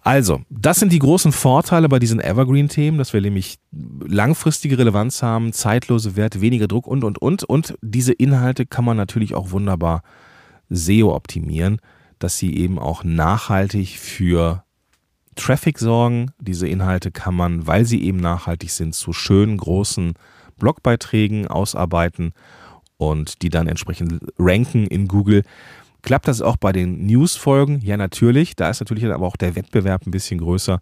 Also, 0.07 0.39
das 0.49 0.79
sind 0.79 0.93
die 0.93 0.99
großen 0.99 1.33
Vorteile 1.33 1.89
bei 1.89 1.99
diesen 1.99 2.21
Evergreen-Themen, 2.21 2.97
dass 2.97 3.11
wir 3.11 3.19
nämlich 3.19 3.59
langfristige 3.73 4.77
Relevanz 4.77 5.21
haben, 5.21 5.51
zeitlose 5.51 6.15
Werte, 6.15 6.39
weniger 6.39 6.69
Druck 6.69 6.87
und, 6.87 7.03
und, 7.03 7.17
und. 7.17 7.43
Und 7.43 7.77
diese 7.81 8.13
Inhalte 8.13 8.65
kann 8.65 8.85
man 8.85 8.95
natürlich 8.95 9.35
auch 9.35 9.51
wunderbar 9.51 10.03
SEO 10.69 11.13
optimieren, 11.13 11.81
dass 12.19 12.37
sie 12.37 12.55
eben 12.55 12.79
auch 12.79 13.03
nachhaltig 13.03 13.99
für 13.99 14.63
Traffic 15.35 15.77
sorgen. 15.77 16.31
Diese 16.39 16.69
Inhalte 16.69 17.11
kann 17.11 17.35
man, 17.35 17.67
weil 17.67 17.83
sie 17.83 18.01
eben 18.01 18.21
nachhaltig 18.21 18.71
sind, 18.71 18.95
zu 18.95 19.11
schönen 19.11 19.57
großen 19.57 20.13
Blogbeiträgen 20.57 21.47
ausarbeiten 21.47 22.31
und 22.95 23.41
die 23.41 23.49
dann 23.49 23.67
entsprechend 23.67 24.21
ranken 24.39 24.87
in 24.87 25.09
Google. 25.09 25.43
Klappt 26.01 26.27
das 26.27 26.41
auch 26.41 26.57
bei 26.57 26.71
den 26.71 27.05
News-Folgen? 27.05 27.81
Ja, 27.81 27.97
natürlich. 27.97 28.55
Da 28.55 28.69
ist 28.69 28.79
natürlich 28.79 29.05
aber 29.05 29.25
auch 29.25 29.37
der 29.37 29.55
Wettbewerb 29.55 30.05
ein 30.05 30.11
bisschen 30.11 30.39
größer 30.39 30.79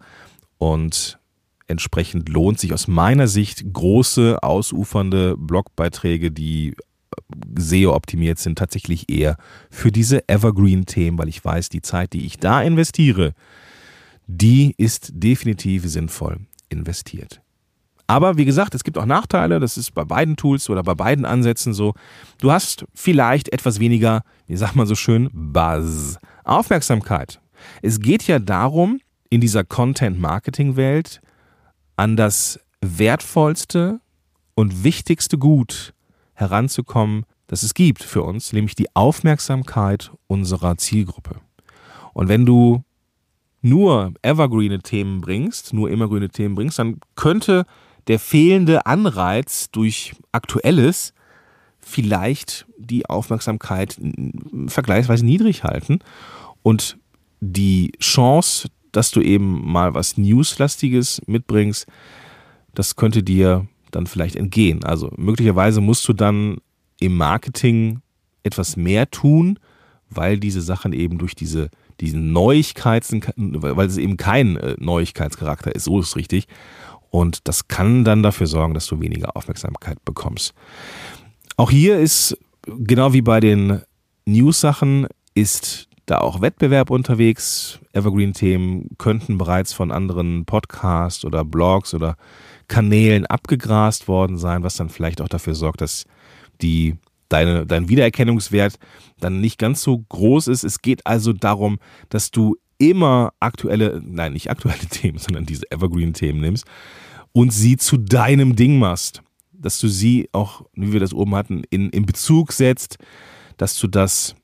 und 0.58 1.18
entsprechend 1.66 2.28
lohnt 2.28 2.60
sich 2.60 2.72
aus 2.72 2.86
meiner 2.88 3.26
Sicht 3.26 3.72
große, 3.72 4.42
ausufernde 4.42 5.36
Blogbeiträge, 5.36 6.30
die 6.30 6.76
SEO 7.56 7.94
optimiert 7.94 8.38
sind, 8.38 8.58
tatsächlich 8.58 9.10
eher 9.10 9.36
für 9.70 9.90
diese 9.90 10.28
Evergreen-Themen, 10.28 11.18
weil 11.18 11.28
ich 11.28 11.44
weiß, 11.44 11.68
die 11.70 11.82
Zeit, 11.82 12.12
die 12.12 12.26
ich 12.26 12.38
da 12.38 12.62
investiere, 12.62 13.32
die 14.26 14.74
ist 14.76 15.10
definitiv 15.14 15.86
sinnvoll 15.86 16.40
investiert. 16.68 17.40
Aber 18.06 18.36
wie 18.36 18.44
gesagt, 18.44 18.74
es 18.74 18.84
gibt 18.84 18.98
auch 18.98 19.06
Nachteile, 19.06 19.58
das 19.58 19.76
ist 19.76 19.92
bei 19.92 20.04
beiden 20.04 20.36
Tools 20.36 20.70
oder 20.70 20.82
bei 20.82 20.94
beiden 20.94 21.24
Ansätzen 21.24 21.74
so. 21.74 21.94
Du 22.38 22.52
hast 22.52 22.84
vielleicht 22.94 23.52
etwas 23.52 23.80
weniger, 23.80 24.22
wie 24.46 24.56
sagt 24.56 24.76
man 24.76 24.86
so 24.86 24.94
schön, 24.94 25.28
Buzz, 25.32 26.18
Aufmerksamkeit. 26.44 27.40
Es 27.82 28.00
geht 28.00 28.26
ja 28.26 28.38
darum, 28.38 29.00
in 29.28 29.40
dieser 29.40 29.64
Content-Marketing-Welt 29.64 31.20
an 31.96 32.16
das 32.16 32.60
wertvollste 32.80 34.00
und 34.54 34.84
wichtigste 34.84 35.38
Gut 35.38 35.94
heranzukommen, 36.34 37.24
das 37.48 37.62
es 37.62 37.74
gibt 37.74 38.02
für 38.02 38.22
uns, 38.22 38.52
nämlich 38.52 38.74
die 38.74 38.94
Aufmerksamkeit 38.94 40.12
unserer 40.26 40.76
Zielgruppe. 40.76 41.40
Und 42.12 42.28
wenn 42.28 42.46
du 42.46 42.82
nur 43.62 44.12
evergreene 44.22 44.80
Themen 44.80 45.20
bringst, 45.20 45.72
nur 45.72 45.90
immergrüne 45.90 46.28
Themen 46.28 46.54
bringst, 46.54 46.78
dann 46.78 47.00
könnte 47.14 47.66
der 48.08 48.18
fehlende 48.18 48.86
Anreiz 48.86 49.70
durch 49.70 50.14
Aktuelles 50.32 51.12
vielleicht 51.80 52.66
die 52.78 53.06
Aufmerksamkeit 53.06 53.96
vergleichsweise 54.66 55.24
niedrig 55.24 55.64
halten 55.64 56.00
und 56.62 56.98
die 57.40 57.92
Chance, 58.00 58.68
dass 58.92 59.10
du 59.10 59.20
eben 59.20 59.70
mal 59.70 59.94
was 59.94 60.16
Newslastiges 60.16 61.22
mitbringst, 61.26 61.86
das 62.74 62.96
könnte 62.96 63.22
dir 63.22 63.66
dann 63.90 64.06
vielleicht 64.06 64.36
entgehen. 64.36 64.84
Also 64.84 65.12
möglicherweise 65.16 65.80
musst 65.80 66.06
du 66.08 66.12
dann 66.12 66.58
im 66.98 67.16
Marketing 67.16 68.00
etwas 68.42 68.76
mehr 68.76 69.10
tun, 69.10 69.58
weil 70.10 70.38
diese 70.38 70.62
Sachen 70.62 70.92
eben 70.92 71.18
durch 71.18 71.34
diese 71.34 71.70
diesen 72.00 72.32
Neuigkeits, 72.32 73.14
weil 73.36 73.86
es 73.86 73.96
eben 73.96 74.16
kein 74.16 74.56
äh, 74.56 74.76
Neuigkeitscharakter 74.78 75.74
ist, 75.74 75.84
so 75.84 76.00
ist 76.00 76.08
es 76.08 76.16
richtig. 76.16 76.46
Und 77.16 77.48
das 77.48 77.66
kann 77.66 78.04
dann 78.04 78.22
dafür 78.22 78.46
sorgen, 78.46 78.74
dass 78.74 78.86
du 78.88 79.00
weniger 79.00 79.38
Aufmerksamkeit 79.38 80.04
bekommst. 80.04 80.52
Auch 81.56 81.70
hier 81.70 81.98
ist, 81.98 82.36
genau 82.66 83.14
wie 83.14 83.22
bei 83.22 83.40
den 83.40 83.80
News-Sachen, 84.26 85.06
ist 85.34 85.88
da 86.04 86.18
auch 86.18 86.42
Wettbewerb 86.42 86.90
unterwegs. 86.90 87.78
Evergreen-Themen 87.94 88.90
könnten 88.98 89.38
bereits 89.38 89.72
von 89.72 89.92
anderen 89.92 90.44
Podcasts 90.44 91.24
oder 91.24 91.42
Blogs 91.42 91.94
oder 91.94 92.16
Kanälen 92.68 93.24
abgegrast 93.24 94.08
worden 94.08 94.36
sein, 94.36 94.62
was 94.62 94.76
dann 94.76 94.90
vielleicht 94.90 95.22
auch 95.22 95.28
dafür 95.28 95.54
sorgt, 95.54 95.80
dass 95.80 96.04
die 96.60 96.96
deine, 97.30 97.64
dein 97.64 97.88
Wiedererkennungswert 97.88 98.78
dann 99.20 99.40
nicht 99.40 99.58
ganz 99.58 99.80
so 99.80 100.04
groß 100.10 100.48
ist. 100.48 100.64
Es 100.64 100.82
geht 100.82 101.06
also 101.06 101.32
darum, 101.32 101.78
dass 102.10 102.30
du 102.30 102.56
immer 102.76 103.32
aktuelle, 103.40 104.02
nein, 104.04 104.34
nicht 104.34 104.50
aktuelle 104.50 104.86
Themen, 104.90 105.16
sondern 105.16 105.46
diese 105.46 105.64
Evergreen-Themen 105.70 106.42
nimmst 106.42 106.66
und 107.36 107.50
sie 107.50 107.76
zu 107.76 107.98
deinem 107.98 108.56
Ding 108.56 108.78
machst. 108.78 109.22
Dass 109.52 109.78
du 109.78 109.88
sie 109.88 110.30
auch, 110.32 110.62
wie 110.72 110.94
wir 110.94 111.00
das 111.00 111.12
oben 111.12 111.34
hatten, 111.34 111.64
in, 111.68 111.90
in 111.90 112.06
Bezug 112.06 112.50
setzt, 112.52 112.96
dass 113.58 113.78
du 113.78 113.88
das 113.88 114.34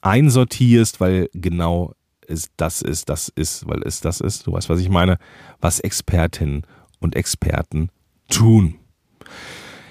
einsortierst, 0.00 1.00
weil 1.00 1.28
genau 1.34 1.92
es 2.26 2.48
das 2.56 2.80
ist, 2.80 3.10
das 3.10 3.28
ist, 3.28 3.68
weil 3.68 3.82
es 3.82 4.00
das 4.00 4.22
ist, 4.22 4.46
du 4.46 4.52
weißt, 4.52 4.70
was 4.70 4.80
ich 4.80 4.88
meine, 4.88 5.18
was 5.60 5.80
Expertinnen 5.80 6.62
und 6.98 7.14
Experten 7.14 7.90
tun. 8.30 8.76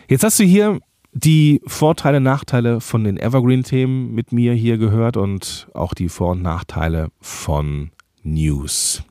Jetzt 0.08 0.24
hast 0.24 0.40
du 0.40 0.44
hier 0.44 0.80
die 1.12 1.62
Vorteile, 1.68 2.20
Nachteile 2.20 2.82
von 2.82 3.04
den 3.04 3.18
Evergreen-Themen 3.18 4.12
mit 4.12 4.32
mir 4.32 4.56
hier 4.56 4.80
gehört 4.80 5.18
und 5.18 5.68
auch 5.76 5.94
die 5.94 6.10
Vor- 6.10 6.32
und 6.32 6.42
Nachteile 6.42 7.10
von 7.22 7.92
News. 8.24 9.04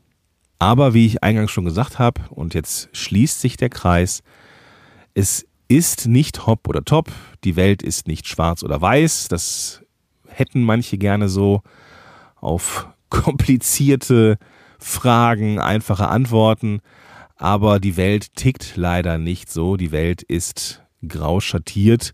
Aber 0.58 0.94
wie 0.94 1.06
ich 1.06 1.22
eingangs 1.22 1.50
schon 1.50 1.64
gesagt 1.64 1.98
habe, 1.98 2.20
und 2.30 2.54
jetzt 2.54 2.88
schließt 2.92 3.40
sich 3.40 3.56
der 3.56 3.68
Kreis, 3.68 4.22
es 5.14 5.46
ist 5.68 6.06
nicht 6.06 6.46
hopp 6.46 6.68
oder 6.68 6.84
top, 6.84 7.10
die 7.44 7.56
Welt 7.56 7.82
ist 7.82 8.08
nicht 8.08 8.26
schwarz 8.26 8.62
oder 8.62 8.80
weiß, 8.80 9.28
das 9.28 9.82
hätten 10.26 10.62
manche 10.62 10.98
gerne 10.98 11.28
so 11.28 11.62
auf 12.36 12.88
komplizierte 13.08 14.38
Fragen, 14.78 15.58
einfache 15.58 16.08
Antworten, 16.08 16.80
aber 17.36 17.78
die 17.78 17.96
Welt 17.96 18.34
tickt 18.34 18.76
leider 18.76 19.16
nicht 19.16 19.50
so, 19.50 19.76
die 19.76 19.92
Welt 19.92 20.22
ist 20.22 20.82
grau 21.06 21.40
schattiert. 21.40 22.12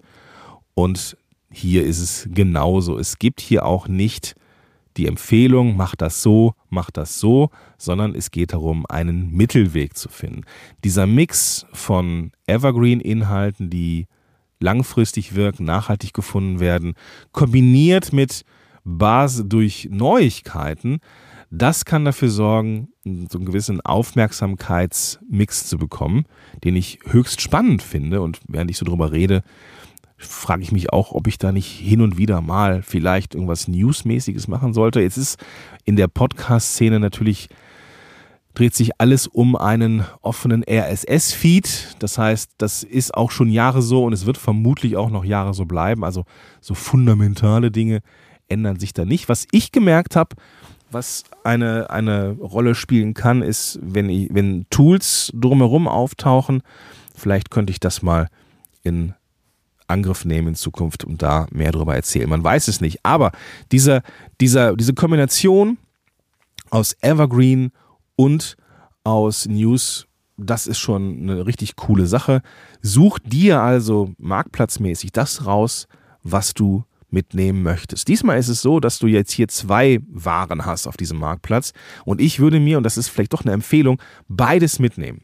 Und 0.74 1.16
hier 1.50 1.84
ist 1.84 2.00
es 2.00 2.28
genauso. 2.30 2.98
Es 2.98 3.18
gibt 3.18 3.40
hier 3.40 3.64
auch 3.64 3.88
nicht 3.88 4.34
die 4.96 5.06
Empfehlung, 5.06 5.76
mach 5.76 5.96
das 5.96 6.22
so, 6.22 6.54
mach 6.70 6.90
das 6.90 7.18
so, 7.18 7.50
sondern 7.78 8.14
es 8.14 8.30
geht 8.30 8.52
darum, 8.52 8.86
einen 8.86 9.30
Mittelweg 9.30 9.96
zu 9.96 10.08
finden. 10.08 10.42
Dieser 10.84 11.06
Mix 11.06 11.66
von 11.72 12.32
Evergreen-Inhalten, 12.46 13.70
die 13.70 14.07
langfristig 14.61 15.35
wirken, 15.35 15.64
nachhaltig 15.64 16.14
gefunden 16.14 16.61
werden, 16.61 16.94
kombiniert 17.33 18.12
mit 18.12 18.44
Basis 18.85 19.44
durch 19.46 19.88
Neuigkeiten, 19.90 21.00
das 21.57 21.85
kann 21.85 22.04
dafür 22.04 22.30
sorgen, 22.30 22.88
so 23.04 23.38
einen 23.38 23.44
gewissen 23.44 23.80
Aufmerksamkeitsmix 23.80 25.68
zu 25.68 25.78
bekommen, 25.78 26.24
den 26.64 26.74
ich 26.74 26.98
höchst 27.07 27.40
spannend 27.40 27.80
finde. 27.83 28.22
Und 28.22 28.40
während 28.48 28.70
ich 28.70 28.78
so 28.78 28.85
drüber 28.85 29.12
rede, 29.12 29.42
frage 30.16 30.62
ich 30.62 30.72
mich 30.72 30.92
auch, 30.92 31.12
ob 31.12 31.27
ich 31.27 31.38
da 31.38 31.53
nicht 31.53 31.70
hin 31.70 32.00
und 32.00 32.18
wieder 32.18 32.40
mal 32.40 32.83
vielleicht 32.83 33.35
irgendwas 33.35 33.68
Newsmäßiges 33.68 34.48
machen 34.48 34.72
sollte. 34.72 35.00
Jetzt 35.00 35.16
ist 35.16 35.38
in 35.85 35.96
der 35.96 36.09
Podcast-Szene 36.09 37.00
natürlich 37.00 37.48
dreht 38.55 38.74
sich 38.74 39.00
alles 39.00 39.27
um 39.27 39.57
einen 39.57 40.05
offenen 40.22 40.64
RSS-Feed. 40.64 41.96
Das 41.98 42.18
heißt, 42.18 42.53
das 42.59 42.85
ist 42.85 43.14
auch 43.14 43.31
schon 43.31 43.50
Jahre 43.50 43.83
so 43.83 44.05
und 44.05 44.12
es 44.12 44.27
wird 44.27 44.38
vermutlich 44.38 44.96
auch 44.96 45.11
noch 45.11 45.24
Jahre 45.24 45.55
so 45.55 45.64
bleiben. 45.64 46.05
Also 46.05 46.24
so 46.61 46.74
fundamentale 46.74 47.70
Dinge 47.70 48.00
ändern 48.48 48.79
sich 48.79 48.92
da 48.92 49.05
nicht. 49.05 49.29
Was 49.29 49.46
ich 49.50 49.72
gemerkt 49.72 50.14
habe, 50.14 50.37
was 50.90 51.24
eine, 51.42 51.90
eine 51.90 52.31
Rolle 52.33 52.77
spielen 52.77 53.14
kann, 53.14 53.42
ist, 53.42 53.81
wenn, 53.83 54.09
ich, 54.09 54.29
wenn 54.33 54.66
Tools 54.70 55.33
drumherum 55.35 55.88
auftauchen, 55.88 56.62
vielleicht 57.16 57.50
könnte 57.50 57.72
ich 57.72 57.81
das 57.81 58.03
mal 58.03 58.29
in 58.83 59.14
Angriff 59.87 60.25
nehmen 60.25 60.49
in 60.49 60.55
Zukunft 60.55 61.05
und 61.05 61.23
da 61.23 61.47
mehr 61.51 61.73
darüber 61.73 61.94
erzählen. 61.94 62.29
Man 62.29 62.44
weiß 62.44 62.68
es 62.68 62.81
nicht. 62.81 63.01
Aber 63.03 63.33
diese, 63.73 64.03
dieser, 64.40 64.77
diese 64.77 64.94
Kombination 64.94 65.79
aus 66.70 66.97
Evergreen 67.01 67.70
und 68.16 68.57
aus 69.05 69.47
News, 69.47 70.07
das 70.37 70.66
ist 70.66 70.79
schon 70.79 71.23
eine 71.23 71.47
richtig 71.47 71.77
coole 71.77 72.07
Sache. 72.07 72.42
Such 72.83 73.18
dir 73.20 73.61
also 73.61 74.12
marktplatzmäßig 74.18 75.12
das 75.12 75.47
raus, 75.47 75.87
was 76.23 76.55
du 76.55 76.85
mitnehmen 77.11 77.62
möchtest. 77.62 78.09
Diesmal 78.09 78.38
ist 78.38 78.49
es 78.49 78.61
so, 78.61 78.81
dass 78.81 78.99
du 78.99 79.07
jetzt 79.07 79.31
hier 79.31 79.49
zwei 79.49 80.01
Waren 80.09 80.66
hast 80.66 80.87
auf 80.87 80.97
diesem 80.97 81.18
Marktplatz 81.18 81.73
und 82.05 82.20
ich 82.20 82.40
würde 82.40 82.59
mir, 82.61 82.77
und 82.77 82.83
das 82.83 82.99
ist 82.99 83.09
vielleicht 83.09 83.33
doch 83.33 83.42
eine 83.42 83.53
Empfehlung, 83.53 84.03
beides 84.29 84.79
mitnehmen. 84.79 85.23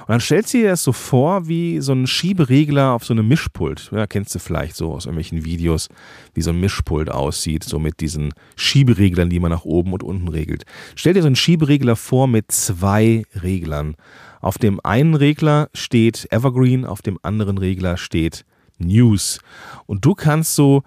Und 0.00 0.08
dann 0.08 0.20
stellst 0.20 0.54
du 0.54 0.58
dir 0.58 0.70
das 0.70 0.82
so 0.82 0.92
vor 0.92 1.48
wie 1.48 1.80
so 1.80 1.92
ein 1.92 2.06
Schieberegler 2.06 2.92
auf 2.92 3.04
so 3.04 3.14
einem 3.14 3.28
Mischpult. 3.28 3.90
Ja, 3.92 4.06
kennst 4.06 4.34
du 4.34 4.38
vielleicht 4.38 4.76
so 4.76 4.92
aus 4.92 5.06
irgendwelchen 5.06 5.44
Videos, 5.44 5.88
wie 6.34 6.42
so 6.42 6.50
ein 6.50 6.60
Mischpult 6.60 7.10
aussieht, 7.10 7.64
so 7.64 7.78
mit 7.78 8.00
diesen 8.00 8.32
Schiebereglern, 8.56 9.30
die 9.30 9.40
man 9.40 9.50
nach 9.50 9.64
oben 9.64 9.92
und 9.92 10.02
unten 10.02 10.28
regelt. 10.28 10.64
Stell 10.94 11.14
dir 11.14 11.22
so 11.22 11.26
einen 11.26 11.36
Schieberegler 11.36 11.96
vor 11.96 12.26
mit 12.26 12.50
zwei 12.50 13.24
Reglern. 13.34 13.96
Auf 14.40 14.58
dem 14.58 14.78
einen 14.84 15.14
Regler 15.14 15.68
steht 15.72 16.26
Evergreen, 16.30 16.84
auf 16.84 17.00
dem 17.00 17.18
anderen 17.22 17.58
Regler 17.58 17.96
steht 17.96 18.44
News. 18.78 19.40
Und 19.86 20.04
du 20.04 20.14
kannst 20.14 20.54
so 20.54 20.82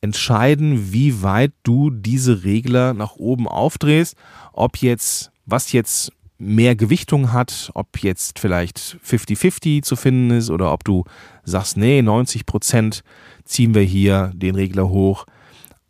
entscheiden, 0.00 0.92
wie 0.92 1.22
weit 1.22 1.52
du 1.62 1.90
diese 1.90 2.44
Regler 2.44 2.94
nach 2.94 3.16
oben 3.16 3.48
aufdrehst, 3.48 4.14
ob 4.52 4.76
jetzt, 4.78 5.30
was 5.46 5.72
jetzt 5.72 6.12
mehr 6.38 6.76
Gewichtung 6.76 7.32
hat, 7.32 7.70
ob 7.74 7.98
jetzt 8.02 8.38
vielleicht 8.38 8.98
50-50 9.04 9.82
zu 9.82 9.96
finden 9.96 10.30
ist 10.30 10.50
oder 10.50 10.72
ob 10.72 10.84
du 10.84 11.04
sagst, 11.44 11.76
nee, 11.76 12.00
90 12.00 12.46
Prozent 12.46 13.02
ziehen 13.44 13.74
wir 13.74 13.82
hier 13.82 14.30
den 14.34 14.54
Regler 14.54 14.88
hoch 14.88 15.26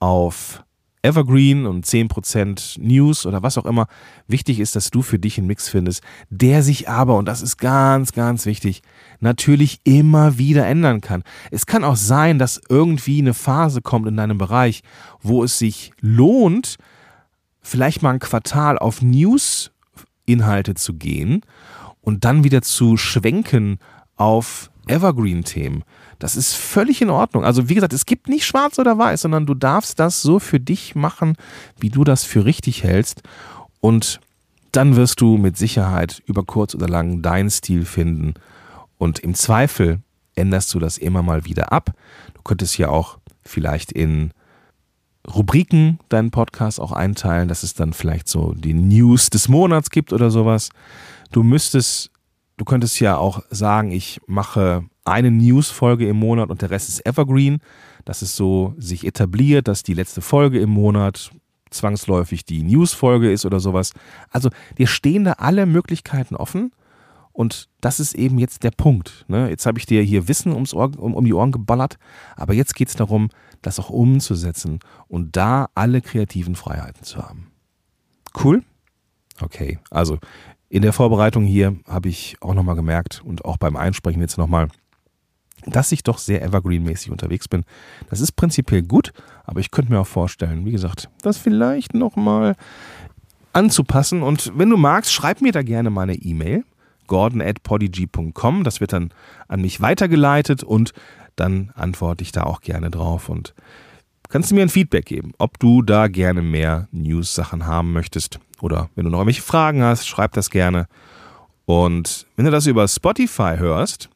auf 0.01 0.65
Evergreen 1.03 1.67
und 1.67 1.87
10% 1.87 2.81
News 2.81 3.25
oder 3.25 3.43
was 3.43 3.57
auch 3.57 3.67
immer. 3.67 3.87
Wichtig 4.27 4.59
ist, 4.59 4.75
dass 4.75 4.91
du 4.91 5.03
für 5.03 5.19
dich 5.19 5.39
einen 5.39 5.47
Mix 5.47 5.69
findest, 5.69 6.03
der 6.31 6.63
sich 6.63 6.89
aber, 6.89 7.17
und 7.17 7.27
das 7.27 7.41
ist 7.41 7.59
ganz, 7.59 8.13
ganz 8.13 8.47
wichtig, 8.47 8.83
natürlich 9.21 9.81
immer 9.85 10.39
wieder 10.39 10.67
ändern 10.67 11.01
kann. 11.01 11.23
Es 11.51 11.67
kann 11.67 11.85
auch 11.85 11.97
sein, 11.97 12.39
dass 12.39 12.61
irgendwie 12.69 13.21
eine 13.21 13.35
Phase 13.35 13.81
kommt 13.81 14.09
in 14.09 14.17
deinem 14.17 14.39
Bereich, 14.39 14.83
wo 15.21 15.45
es 15.45 15.59
sich 15.59 15.93
lohnt, 16.01 16.77
vielleicht 17.61 18.03
mal 18.03 18.11
ein 18.11 18.19
Quartal 18.19 18.79
auf 18.79 19.03
News-Inhalte 20.29 20.75
zu 20.75 20.95
gehen 20.95 21.43
und 22.01 22.25
dann 22.25 22.45
wieder 22.45 22.63
zu 22.63 22.97
schwenken 22.97 23.79
auf 24.17 24.71
Evergreen-Themen. 24.87 25.85
Das 26.19 26.37
ist 26.37 26.55
völlig 26.55 27.03
in 27.03 27.11
Ordnung. 27.11 27.45
Also 27.45 27.69
wie 27.69 27.75
gesagt, 27.75 27.93
es 27.93 28.07
gibt 28.07 28.29
nicht 28.29 28.47
schwarz 28.47 28.79
oder 28.79 28.99
weiß, 28.99 29.23
sondern 29.23 29.47
du 29.47 29.55
darfst 29.55 29.99
das 29.99 30.23
so 30.23 30.39
für 30.39 30.61
dich 30.61 30.95
machen, 30.95 31.37
wie 31.79 31.91
du 31.91 32.05
das 32.05 32.25
für 32.25 32.45
richtig 32.45 32.83
hältst. 32.83 33.23
Und 33.81 34.21
dann 34.73 34.97
wirst 34.97 35.21
du 35.21 35.37
mit 35.37 35.57
Sicherheit 35.57 36.23
über 36.27 36.43
kurz 36.45 36.75
oder 36.75 36.89
lang 36.89 37.23
deinen 37.23 37.51
Stil 37.51 37.85
finden. 37.85 38.35
Und 38.97 39.19
im 39.21 39.35
Zweifel 39.35 40.01
änderst 40.35 40.73
du 40.75 40.79
das 40.79 40.99
immer 40.99 41.23
mal 41.23 41.45
wieder 41.45 41.73
ab. 41.73 41.93
Du 42.35 42.43
könntest 42.43 42.79
ja 42.79 42.89
auch 42.89 43.19
vielleicht 43.43 43.93
in 43.93 44.33
Rubriken 45.27 45.99
deinen 46.09 46.31
Podcast 46.31 46.81
auch 46.81 46.93
einteilen, 46.93 47.49
dass 47.49 47.63
es 47.63 47.75
dann 47.75 47.93
vielleicht 47.93 48.29
so 48.29 48.55
die 48.55 48.75
News 48.75 49.31
des 49.31 49.49
Monats 49.49 49.91
gibt 49.91 50.13
oder 50.13 50.31
sowas. 50.31 50.71
Du 51.33 51.43
müsstest, 51.43 52.11
du 52.57 52.65
könntest 52.65 52.99
ja 53.01 53.17
auch 53.17 53.43
sagen, 53.51 53.91
ich 53.91 54.21
mache 54.27 54.85
eine 55.05 55.31
News-Folge 55.31 56.09
im 56.09 56.19
Monat 56.19 56.51
und 56.51 56.63
der 56.63 56.71
Rest 56.71 56.89
ist 56.89 57.05
Evergreen. 57.07 57.59
Das 58.05 58.23
ist 58.23 58.37
so 58.37 58.75
sich 58.79 59.07
etabliert, 59.07 59.69
dass 59.69 59.83
die 59.83 59.95
letzte 59.95 60.21
Folge 60.21 60.61
im 60.61 60.71
Monat 60.71 61.31
zwangsläufig 61.71 62.45
die 62.45 62.63
News-Folge 62.63 63.31
ist 63.31 63.45
oder 63.45 63.61
sowas. 63.61 63.93
Also 64.31 64.49
dir 64.79 64.87
stehen 64.87 65.25
da 65.25 65.33
alle 65.33 65.67
Möglichkeiten 65.67 66.37
offen. 66.37 66.73
Und 67.33 67.69
das 67.81 68.01
ist 68.01 68.15
eben 68.15 68.39
jetzt 68.39 68.65
der 68.65 68.73
Punkt. 68.73 69.25
Ne? 69.29 69.49
Jetzt 69.49 69.65
habe 69.65 69.79
ich 69.79 69.87
dir 69.87 70.03
hier 70.03 70.27
Wissen 70.27 70.53
ums 70.53 70.75
Ohr, 70.75 70.91
um, 70.99 71.15
um 71.15 71.25
die 71.25 71.33
Ohren 71.33 71.53
geballert, 71.53 71.97
aber 72.35 72.53
jetzt 72.53 72.75
geht 72.75 72.89
es 72.89 72.97
darum, 72.97 73.29
das 73.63 73.79
auch 73.81 73.91
umzusetzen 73.91 74.81
und 75.09 75.37
da 75.37 75.69
alle 75.75 76.01
kreativen 76.01 76.55
Freiheiten 76.55 77.05
zu 77.05 77.23
haben. 77.23 77.51
Cool? 78.43 78.63
Okay, 79.41 79.79
also 79.91 80.19
in 80.69 80.83
der 80.83 80.93
Vorbereitung 80.93 81.45
hier 81.45 81.77
habe 81.87 82.09
ich 82.09 82.37
auch 82.41 82.55
nochmal 82.55 82.77
gemerkt 82.77 83.23
und 83.25 83.45
auch 83.45 83.57
beim 83.57 83.77
Einsprechen 83.77 84.21
jetzt 84.21 84.39
nochmal, 84.39 84.69
dass 85.67 85.93
ich 85.93 86.03
doch 86.03 86.19
sehr 86.19 86.43
evergreen-mäßig 86.43 87.11
unterwegs 87.11 87.49
bin. 87.49 87.65
Das 88.11 88.21
ist 88.21 88.33
prinzipiell 88.33 88.83
gut, 88.83 89.13
aber 89.45 89.61
ich 89.61 89.71
könnte 89.71 89.93
mir 89.93 90.01
auch 90.01 90.07
vorstellen, 90.07 90.65
wie 90.65 90.73
gesagt, 90.73 91.09
das 91.23 91.39
vielleicht 91.39 91.95
nochmal 91.95 92.55
anzupassen. 93.53 94.23
Und 94.23 94.53
wenn 94.57 94.71
du 94.71 94.77
magst, 94.77 95.13
schreib 95.13 95.41
mir 95.41 95.53
da 95.53 95.63
gerne 95.63 95.91
mal 95.91 96.03
eine 96.03 96.15
E-Mail, 96.15 96.65
gordon 97.09 97.43
at 97.43 97.65
podigy.com. 97.65 98.63
Das 98.63 98.81
wird 98.81 98.93
dann 98.93 99.11
an 99.49 99.63
mich 99.63 99.81
weitergeleitet 99.81 100.63
und 100.63 100.93
dann 101.35 101.73
antworte 101.75 102.23
ich 102.23 102.33
da 102.33 102.45
auch 102.45 102.61
gerne 102.61 102.91
drauf 102.91 103.29
und 103.29 103.55
kannst 104.29 104.51
du 104.51 104.55
mir 104.55 104.63
ein 104.63 104.69
Feedback 104.69 105.07
geben, 105.07 105.33
ob 105.39 105.59
du 105.59 105.83
da 105.83 106.07
gerne 106.09 106.43
mehr 106.43 106.89
News-Sachen 106.93 107.67
haben 107.67 107.93
möchtest. 107.93 108.39
Oder 108.61 108.91
wenn 108.95 109.05
du 109.05 109.11
noch 109.11 109.19
irgendwelche 109.19 109.43
Fragen 109.43 109.83
hast, 109.83 110.07
schreib 110.07 110.33
das 110.33 110.51
gerne. 110.51 110.87
Und 111.65 112.27
wenn 112.37 112.45
du 112.45 112.51
das 112.51 112.67
über 112.67 112.87
Spotify 112.89 113.57
hörst, 113.57 114.09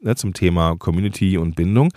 ne, 0.00 0.16
zum 0.16 0.34
Thema 0.34 0.76
Community 0.76 1.38
und 1.38 1.54
Bindung, 1.54 1.92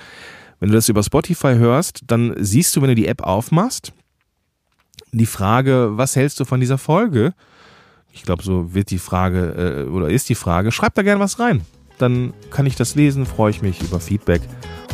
wenn 0.59 0.69
du 0.69 0.75
das 0.75 0.89
über 0.89 1.03
Spotify 1.03 1.55
hörst, 1.55 2.01
dann 2.07 2.33
siehst 2.37 2.75
du, 2.75 2.81
wenn 2.81 2.89
du 2.89 2.95
die 2.95 3.07
App 3.07 3.21
aufmachst, 3.21 3.93
die 5.11 5.25
Frage, 5.25 5.97
was 5.97 6.15
hältst 6.15 6.39
du 6.39 6.45
von 6.45 6.59
dieser 6.59 6.77
Folge? 6.77 7.33
Ich 8.15 8.23
glaube, 8.23 8.43
so 8.43 8.73
wird 8.73 8.89
die 8.89 8.97
Frage 8.97 9.85
äh, 9.85 9.89
oder 9.89 10.09
ist 10.09 10.29
die 10.29 10.35
Frage. 10.35 10.71
Schreib 10.71 10.95
da 10.95 11.03
gerne 11.03 11.19
was 11.19 11.37
rein. 11.37 11.61
Dann 11.97 12.33
kann 12.49 12.65
ich 12.65 12.75
das 12.75 12.95
lesen, 12.95 13.25
freue 13.25 13.51
ich 13.51 13.61
mich 13.61 13.81
über 13.81 13.99
Feedback. 13.99 14.41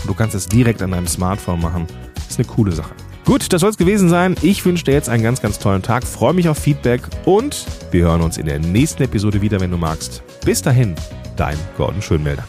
Und 0.02 0.10
du 0.10 0.14
kannst 0.14 0.36
es 0.36 0.48
direkt 0.48 0.82
an 0.82 0.92
deinem 0.92 1.08
Smartphone 1.08 1.62
machen. 1.62 1.88
Ist 2.28 2.40
eine 2.40 2.48
coole 2.48 2.72
Sache. 2.72 2.94
Gut, 3.26 3.54
das 3.54 3.62
soll 3.62 3.70
es 3.70 3.78
gewesen 3.78 4.10
sein. 4.10 4.36
Ich 4.42 4.66
wünsche 4.66 4.84
dir 4.84 4.94
jetzt 4.94 5.08
einen 5.08 5.24
ganz, 5.24 5.42
ganz 5.42 5.60
tollen 5.60 5.84
Tag. 5.84 6.04
Freue 6.06 6.34
mich 6.34 6.50
auf 6.50 6.58
Feedback 6.58 7.02
und 7.26 7.66
wir 7.92 8.06
hören 8.06 8.22
uns 8.22 8.38
in 8.38 8.48
der 8.48 8.60
nächsten 8.60 9.04
Episode 9.04 9.42
wieder, 9.42 9.60
wenn 9.60 9.72
du 9.72 9.78
magst. 9.78 10.24
Bis 10.44 10.62
dahin, 10.62 10.96
dein 11.38 11.58
Gordon 11.78 12.02
Schönmelder. 12.02 12.46